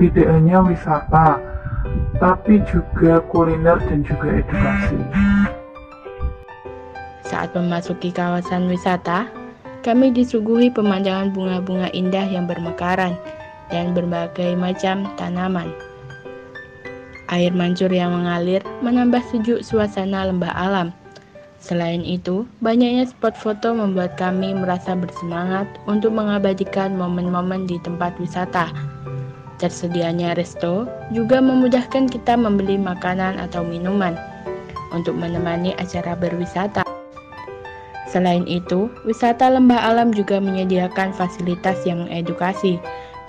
tidak 0.00 0.26
hanya 0.28 0.58
wisata 0.64 1.28
tapi 2.16 2.64
juga 2.64 3.20
kuliner 3.28 3.78
dan 3.84 4.00
juga 4.00 4.40
edukasi 4.40 4.98
saat 7.24 7.52
memasuki 7.52 8.10
kawasan 8.12 8.68
wisata 8.68 9.43
kami 9.84 10.08
disuguhi 10.10 10.72
pemandangan 10.72 11.36
bunga-bunga 11.36 11.92
indah 11.92 12.24
yang 12.24 12.48
bermekaran 12.48 13.12
dan 13.68 13.92
berbagai 13.92 14.56
macam 14.56 15.04
tanaman 15.20 15.68
Air 17.32 17.56
mancur 17.56 17.88
yang 17.88 18.12
mengalir 18.12 18.60
menambah 18.84 19.24
sejuk 19.32 19.64
suasana 19.64 20.28
lembah 20.28 20.52
alam. 20.52 20.92
Selain 21.56 22.04
itu, 22.04 22.44
banyaknya 22.60 23.08
spot 23.08 23.32
foto 23.32 23.72
membuat 23.72 24.20
kami 24.20 24.52
merasa 24.52 24.92
bersemangat 24.92 25.64
untuk 25.88 26.12
mengabadikan 26.12 26.92
momen-momen 26.92 27.64
di 27.64 27.80
tempat 27.80 28.12
wisata. 28.20 28.68
Tersedianya 29.56 30.36
resto 30.36 30.84
juga 31.16 31.40
memudahkan 31.40 32.12
kita 32.12 32.36
membeli 32.36 32.76
makanan 32.76 33.40
atau 33.40 33.64
minuman 33.64 34.12
untuk 34.92 35.16
menemani 35.16 35.72
acara 35.80 36.12
berwisata. 36.12 36.84
Selain 38.14 38.46
itu, 38.46 38.86
wisata 39.02 39.50
lembah 39.50 39.90
alam 39.90 40.14
juga 40.14 40.38
menyediakan 40.38 41.10
fasilitas 41.10 41.82
yang 41.82 42.06
mengedukasi, 42.06 42.78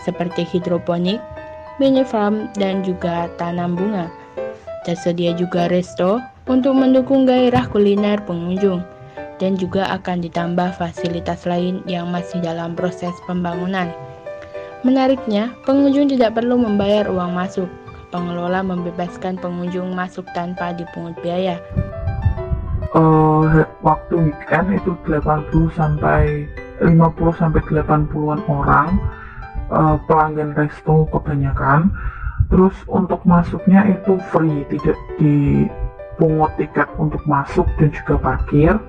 seperti 0.05 0.45
hidroponik, 0.45 1.17
mini 1.81 2.05
farm, 2.05 2.53
dan 2.53 2.85
juga 2.85 3.25
tanam 3.41 3.73
bunga. 3.73 4.13
Tersedia 4.85 5.33
juga 5.33 5.65
resto 5.65 6.21
untuk 6.45 6.77
mendukung 6.77 7.25
gairah 7.25 7.65
kuliner 7.65 8.21
pengunjung 8.29 8.85
dan 9.41 9.57
juga 9.57 9.89
akan 9.89 10.21
ditambah 10.21 10.77
fasilitas 10.77 11.49
lain 11.49 11.81
yang 11.89 12.13
masih 12.13 12.37
dalam 12.45 12.77
proses 12.77 13.11
pembangunan. 13.25 13.89
Menariknya, 14.85 15.49
pengunjung 15.65 16.13
tidak 16.13 16.37
perlu 16.37 16.61
membayar 16.61 17.09
uang 17.09 17.33
masuk. 17.33 17.65
Pengelola 18.13 18.61
membebaskan 18.61 19.41
pengunjung 19.41 19.97
masuk 19.97 20.29
tanpa 20.37 20.77
dipungut 20.77 21.17
biaya. 21.25 21.57
Uh, 22.95 23.67
waktu 23.83 24.31
weekend 24.31 24.71
itu 24.71 24.95
80 25.03 25.51
sampai 25.75 26.47
50 26.79 26.95
sampai 27.35 27.59
80-an 27.67 28.39
orang 28.47 28.95
uh, 29.67 29.99
pelanggan 30.07 30.55
resto 30.55 31.03
kebanyakan. 31.11 31.91
Terus 32.47 32.75
untuk 32.87 33.19
masuknya 33.27 33.83
itu 33.91 34.15
free 34.31 34.63
tidak 34.71 34.95
dipungut 35.19 36.55
tiket 36.55 36.87
untuk 36.95 37.19
masuk 37.27 37.67
dan 37.75 37.91
juga 37.91 38.15
parkir. 38.15 38.79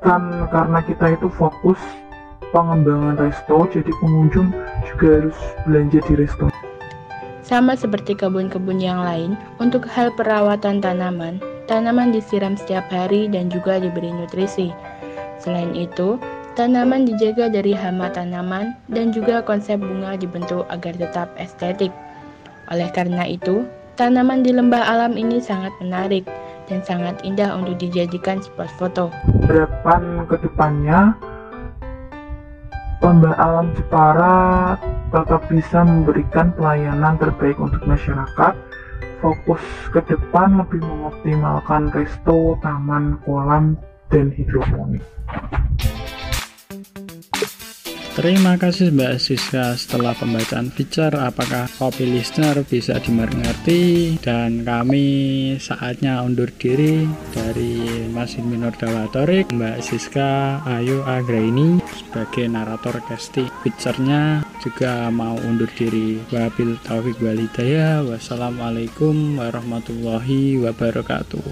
Kan 0.00 0.48
karena 0.48 0.80
kita 0.88 1.20
itu 1.20 1.28
fokus 1.28 1.76
pengembangan 2.54 3.18
resto 3.18 3.68
jadi 3.68 3.92
pengunjung 4.00 4.48
juga 4.88 5.20
harus 5.20 5.38
belanja 5.68 6.00
di 6.06 6.14
resto. 6.16 6.48
Sama 7.44 7.72
seperti 7.80 8.12
kebun-kebun 8.12 8.76
yang 8.76 9.00
lain, 9.00 9.32
untuk 9.56 9.88
hal 9.88 10.12
perawatan 10.12 10.84
tanaman, 10.84 11.40
tanaman 11.68 12.10
disiram 12.10 12.56
setiap 12.56 12.88
hari 12.88 13.28
dan 13.28 13.52
juga 13.52 13.78
diberi 13.78 14.10
nutrisi. 14.10 14.72
Selain 15.38 15.70
itu, 15.76 16.18
Tanaman 16.58 17.06
dijaga 17.06 17.46
dari 17.46 17.70
hama 17.70 18.10
tanaman 18.10 18.74
dan 18.90 19.14
juga 19.14 19.38
konsep 19.46 19.78
bunga 19.78 20.18
dibentuk 20.18 20.66
agar 20.74 20.90
tetap 20.98 21.30
estetik. 21.38 21.94
Oleh 22.74 22.90
karena 22.90 23.22
itu, 23.30 23.62
tanaman 23.94 24.42
di 24.42 24.50
lembah 24.50 24.82
alam 24.82 25.14
ini 25.14 25.38
sangat 25.38 25.70
menarik 25.78 26.26
dan 26.66 26.82
sangat 26.82 27.14
indah 27.22 27.54
untuk 27.54 27.78
dijadikan 27.78 28.42
spot 28.42 28.66
foto. 28.74 29.06
Harapan 29.46 30.26
ke 30.26 30.34
depannya, 30.42 31.14
lembah 33.06 33.38
alam 33.38 33.70
Jepara 33.78 34.74
tetap 35.14 35.46
bisa 35.46 35.86
memberikan 35.86 36.50
pelayanan 36.58 37.22
terbaik 37.22 37.54
untuk 37.62 37.86
masyarakat. 37.86 38.67
Fokus 39.18 39.62
ke 39.90 39.98
depan 40.06 40.62
lebih 40.62 40.78
mengoptimalkan 40.78 41.90
resto, 41.90 42.54
taman, 42.62 43.18
kolam, 43.26 43.74
dan 44.14 44.30
hidroponik. 44.30 45.02
Terima 48.18 48.58
kasih 48.58 48.90
Mbak 48.90 49.14
Siska 49.22 49.78
setelah 49.78 50.10
pembacaan 50.10 50.74
feature 50.74 51.14
apakah 51.14 51.70
copy 51.78 52.02
listener 52.02 52.66
bisa 52.66 52.98
dimengerti? 52.98 54.18
Dan 54.18 54.66
kami 54.66 55.06
saatnya 55.62 56.26
undur 56.26 56.50
diri 56.50 57.06
dari 57.30 57.78
Masin 58.10 58.50
Minor 58.50 58.74
Dawatorik 58.74 59.54
Mbak 59.54 59.78
Siska 59.86 60.58
Ayu 60.66 61.06
Agraini 61.06 61.78
sebagai 61.94 62.50
narator 62.50 62.98
casting. 63.06 63.46
Featurenya 63.62 64.42
juga 64.66 65.14
mau 65.14 65.38
undur 65.46 65.70
diri. 65.78 66.18
Wabil 66.34 66.74
taufik 66.82 67.22
walidaya 67.22 68.02
wassalamualaikum 68.02 69.38
warahmatullahi 69.38 70.58
wabarakatuh 70.58 71.46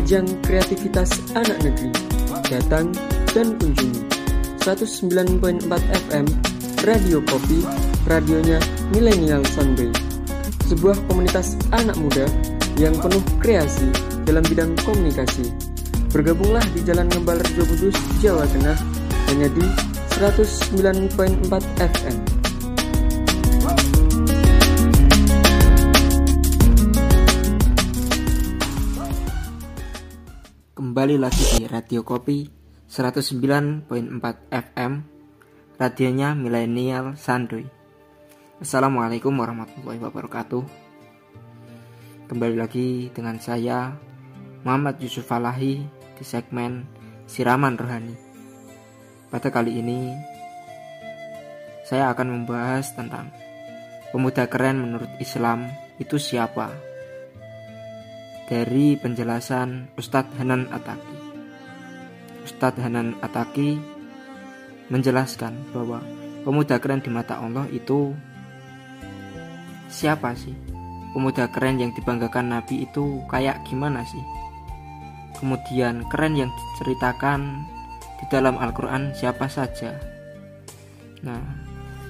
ajang 0.00 0.24
kreativitas 0.40 1.12
anak 1.36 1.60
negeri. 1.60 1.92
Datang 2.48 2.88
dan 3.36 3.52
kunjungi 3.60 4.00
109.4 4.64 5.68
FM 6.08 6.26
Radio 6.88 7.20
Kopi, 7.28 7.60
radionya 8.08 8.56
Millennial 8.96 9.44
Sunday. 9.52 9.92
Sebuah 10.72 10.96
komunitas 11.04 11.60
anak 11.76 12.00
muda 12.00 12.24
yang 12.80 12.96
penuh 12.96 13.20
kreasi 13.44 13.92
dalam 14.24 14.40
bidang 14.48 14.72
komunikasi. 14.88 15.52
Bergabunglah 16.16 16.64
di 16.72 16.80
Jalan 16.80 17.12
Ngebal 17.12 17.44
Rejo 17.44 17.68
Kudus, 17.68 17.96
Jawa 18.24 18.48
Tengah, 18.48 18.80
hanya 19.28 19.52
di 19.52 19.64
109.4 20.16 21.52
FM. 21.76 22.39
Kembali 30.90 31.22
lagi 31.22 31.46
di 31.54 31.70
Radio 31.70 32.02
Kopi 32.02 32.50
109.4 32.90 33.86
FM 34.50 34.92
Radionya 35.78 36.34
Milenial 36.34 37.14
Sandoy 37.14 37.62
Assalamualaikum 38.58 39.30
warahmatullahi 39.38 40.02
wabarakatuh. 40.02 40.66
Kembali 42.26 42.58
lagi 42.58 43.06
dengan 43.14 43.38
saya 43.38 43.94
Muhammad 44.66 44.98
Yusuf 44.98 45.30
Falahi 45.30 45.86
di 46.18 46.24
segmen 46.26 46.82
Siraman 47.22 47.78
Rohani. 47.78 48.18
Pada 49.30 49.46
kali 49.46 49.78
ini 49.78 50.10
Saya 51.86 52.10
akan 52.10 52.34
membahas 52.34 52.90
tentang 52.98 53.30
Pemuda 54.10 54.50
keren 54.50 54.82
menurut 54.82 55.14
Islam 55.22 55.70
itu 56.02 56.18
siapa? 56.18 56.89
Dari 58.50 58.98
penjelasan 58.98 59.94
Ustadz 59.94 60.34
Hanan 60.34 60.66
Ataki. 60.74 61.16
Ustadz 62.42 62.82
Hanan 62.82 63.14
Ataki 63.22 63.78
menjelaskan 64.90 65.54
bahwa 65.70 66.02
pemuda 66.42 66.82
keren 66.82 66.98
di 66.98 67.14
mata 67.14 67.38
Allah 67.38 67.70
itu 67.70 68.10
siapa 69.86 70.34
sih? 70.34 70.58
Pemuda 71.14 71.46
keren 71.46 71.78
yang 71.78 71.94
dibanggakan 71.94 72.50
Nabi 72.50 72.82
itu 72.90 73.22
kayak 73.30 73.62
gimana 73.70 74.02
sih? 74.02 74.22
Kemudian 75.38 76.02
keren 76.10 76.34
yang 76.34 76.50
diceritakan 76.50 77.62
di 78.18 78.24
dalam 78.34 78.58
Al-Quran 78.58 79.14
siapa 79.14 79.46
saja? 79.46 79.94
Nah, 81.22 81.38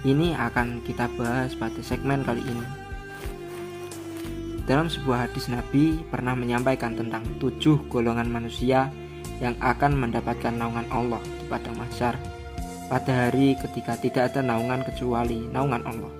ini 0.08 0.32
akan 0.32 0.80
kita 0.88 1.04
bahas 1.20 1.52
pada 1.52 1.84
segmen 1.84 2.24
kali 2.24 2.40
ini. 2.40 2.79
Dalam 4.70 4.86
sebuah 4.86 5.26
hadis 5.26 5.50
Nabi 5.50 5.98
pernah 6.14 6.38
menyampaikan 6.38 6.94
tentang 6.94 7.26
tujuh 7.42 7.90
golongan 7.90 8.30
manusia 8.30 8.86
yang 9.42 9.58
akan 9.58 9.98
mendapatkan 9.98 10.54
naungan 10.54 10.86
Allah 10.94 11.18
di 11.18 11.44
padang 11.50 11.74
mahsyar 11.74 12.14
pada 12.86 13.10
hari 13.10 13.58
ketika 13.58 13.98
tidak 13.98 14.30
ada 14.30 14.46
naungan 14.46 14.86
kecuali 14.86 15.42
naungan 15.50 15.82
Allah. 15.82 16.12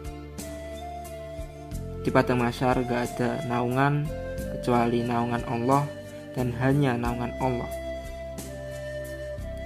Di 2.03 2.11
padang 2.11 2.43
mahsyar 2.43 2.83
gak 2.91 3.03
ada 3.15 3.39
naungan 3.47 4.11
kecuali 4.59 5.07
naungan 5.07 5.47
Allah 5.47 5.87
dan 6.35 6.51
hanya 6.59 6.99
naungan 6.99 7.31
Allah 7.39 7.71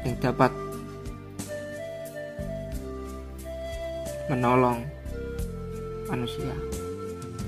yang 0.04 0.12
dapat 0.20 0.52
menolong 4.28 4.84
manusia. 6.04 6.83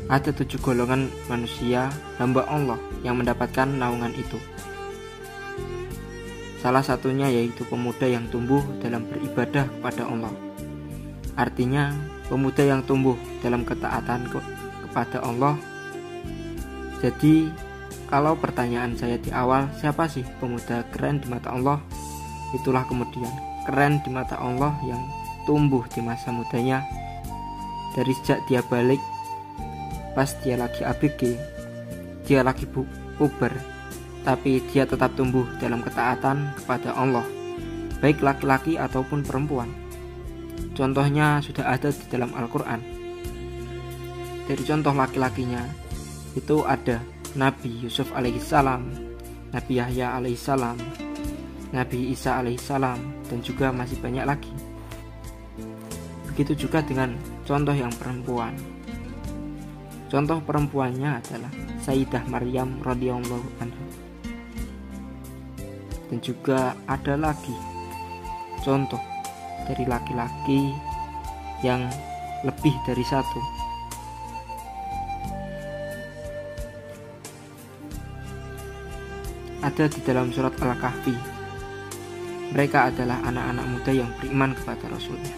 Ada 0.07 0.31
tujuh 0.31 0.63
golongan 0.63 1.11
manusia 1.27 1.91
hamba 2.23 2.47
Allah 2.47 2.79
yang 3.03 3.19
mendapatkan 3.19 3.67
naungan 3.67 4.15
itu. 4.15 4.39
Salah 6.63 6.87
satunya 6.87 7.27
yaitu 7.27 7.67
pemuda 7.67 8.07
yang 8.07 8.31
tumbuh 8.31 8.63
dalam 8.79 9.03
beribadah 9.11 9.67
kepada 9.67 10.07
Allah. 10.07 10.31
Artinya, 11.35 11.91
pemuda 12.31 12.63
yang 12.63 12.87
tumbuh 12.87 13.19
dalam 13.43 13.67
ketaatan 13.67 14.31
ke 14.31 14.39
kepada 14.87 15.27
Allah. 15.27 15.59
Jadi, 17.03 17.51
kalau 18.07 18.39
pertanyaan 18.39 18.95
saya 18.95 19.19
di 19.19 19.35
awal, 19.35 19.67
siapa 19.75 20.07
sih 20.07 20.23
pemuda 20.39 20.87
keren 20.95 21.19
di 21.19 21.27
mata 21.27 21.51
Allah? 21.51 21.83
Itulah 22.55 22.87
kemudian 22.87 23.31
keren 23.67 23.99
di 24.07 24.11
mata 24.15 24.39
Allah 24.39 24.71
yang 24.87 25.03
tumbuh 25.51 25.83
di 25.91 25.99
masa 25.99 26.31
mudanya 26.31 26.87
dari 27.99 28.15
sejak 28.23 28.39
dia 28.47 28.63
balik 28.71 29.03
pas 30.17 30.33
dia 30.41 30.57
lagi 30.57 30.81
ABG 30.81 31.37
dia 32.25 32.41
lagi 32.41 32.65
puber 33.21 33.77
tapi 34.27 34.59
dia 34.75 34.83
tetap 34.83 35.15
tumbuh 35.15 35.47
dalam 35.63 35.87
ketaatan 35.87 36.51
kepada 36.59 36.99
Allah, 36.99 37.23
baik 38.03 38.19
laki-laki 38.27 38.75
ataupun 38.75 39.23
perempuan. 39.23 39.71
Contohnya 40.75 41.39
sudah 41.39 41.71
ada 41.71 41.95
di 41.95 42.05
dalam 42.11 42.35
Al-Quran. 42.35 42.83
Dari 44.51 44.63
contoh 44.67 44.91
laki-lakinya, 44.91 45.63
itu 46.35 46.67
ada 46.67 46.99
Nabi 47.39 47.87
Yusuf 47.87 48.11
alaihissalam, 48.19 48.83
Nabi 49.55 49.73
Yahya 49.79 50.19
alaihissalam, 50.19 50.75
Nabi 51.71 52.11
Isa 52.11 52.43
alaihissalam, 52.43 52.99
dan 53.31 53.39
juga 53.47 53.71
masih 53.71 54.03
banyak 54.03 54.27
lagi. 54.27 54.55
Begitu 56.35 56.67
juga 56.67 56.83
dengan 56.83 57.15
contoh 57.47 57.79
yang 57.79 57.95
perempuan. 57.95 58.59
Contoh 60.07 60.39
perempuannya 60.39 61.19
adalah 61.19 61.51
Sayyidah 61.83 62.31
Maryam 62.31 62.79
radhiyallahu 62.87 63.49
anha. 63.59 63.85
Dan 66.07 66.23
juga 66.23 66.79
ada 66.87 67.19
lagi 67.19 67.55
contoh 68.63 69.03
dari 69.67 69.83
laki-laki 69.83 70.71
yang 71.67 71.91
lebih 72.47 72.75
dari 72.87 73.03
satu. 73.03 73.41
Ada 79.67 79.91
di 79.91 80.01
dalam 80.07 80.31
surat 80.31 80.55
Al-Kahfi. 80.63 81.15
Mereka 82.55 82.95
adalah 82.95 83.19
anak-anak 83.27 83.67
muda 83.67 83.91
yang 83.91 84.11
beriman 84.23 84.55
kepada 84.55 84.87
Rasulnya. 84.87 85.35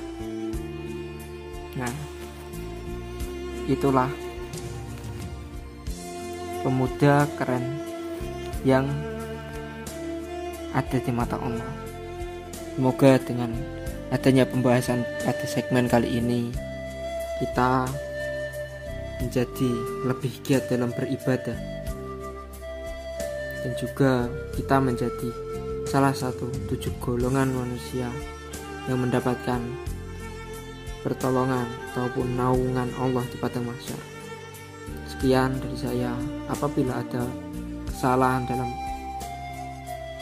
Nah 1.80 1.94
itulah 3.64 4.27
pemuda 6.68 7.24
keren 7.40 7.80
yang 8.60 8.84
ada 10.76 11.00
di 11.00 11.08
mata 11.08 11.40
Allah. 11.40 11.64
Semoga 12.76 13.16
dengan 13.24 13.56
adanya 14.12 14.44
pembahasan 14.44 15.00
pada 15.24 15.48
segmen 15.48 15.88
kali 15.88 16.20
ini 16.20 16.52
kita 17.40 17.88
menjadi 19.24 19.70
lebih 20.12 20.28
giat 20.44 20.68
dalam 20.68 20.92
beribadah 20.92 21.56
dan 23.64 23.72
juga 23.80 24.28
kita 24.52 24.76
menjadi 24.76 25.28
salah 25.88 26.12
satu 26.12 26.52
tujuh 26.68 26.92
golongan 27.00 27.48
manusia 27.48 28.12
yang 28.92 29.00
mendapatkan 29.00 29.64
pertolongan 31.00 31.64
ataupun 31.96 32.28
naungan 32.36 32.92
Allah 33.00 33.24
di 33.32 33.40
padang. 33.40 33.64
Sekian 35.18 35.50
dari 35.58 35.74
saya. 35.74 36.14
Apabila 36.46 37.02
ada 37.02 37.26
kesalahan 37.90 38.46
dalam 38.46 38.70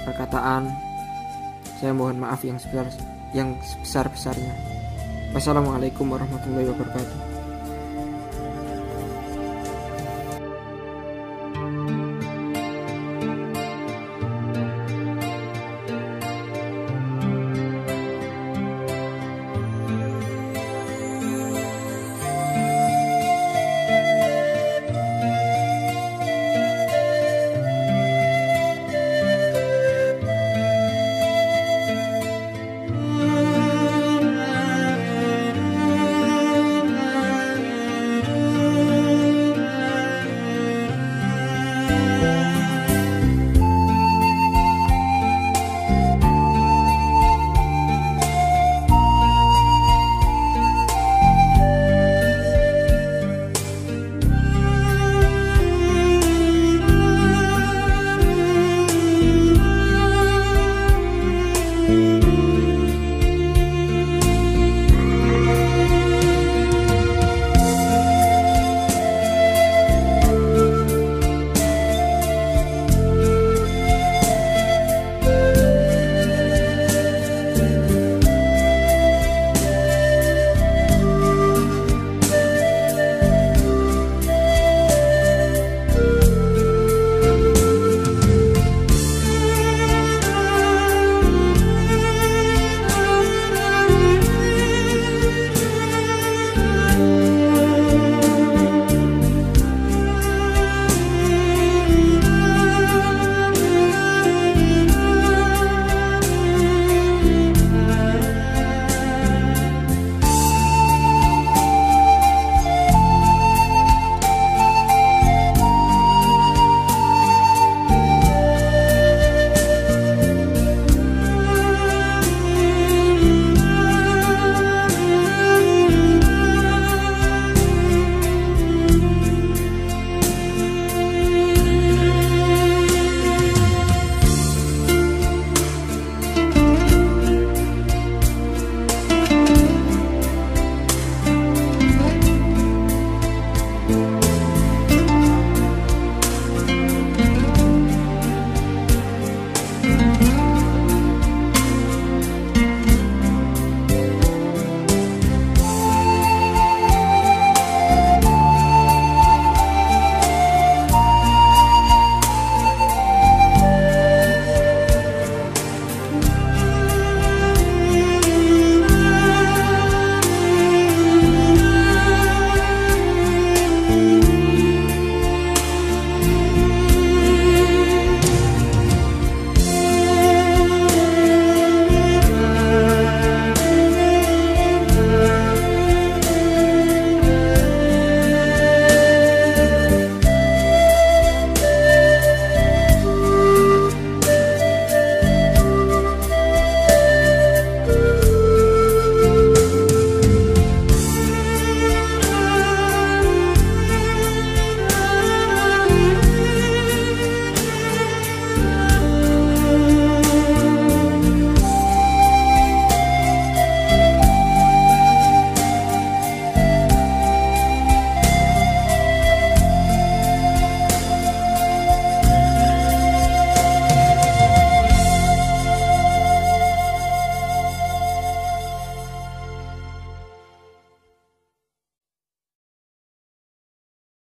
perkataan 0.08 0.72
saya 1.76 1.92
mohon 1.92 2.16
maaf 2.16 2.40
yang 2.40 2.56
sebesar 2.56 2.88
yang 3.36 3.52
sebesar 3.60 4.08
besarnya 4.08 4.54
wassalamualaikum 5.36 6.08
warahmatullahi 6.08 6.72
wabarakatuh 6.72 7.35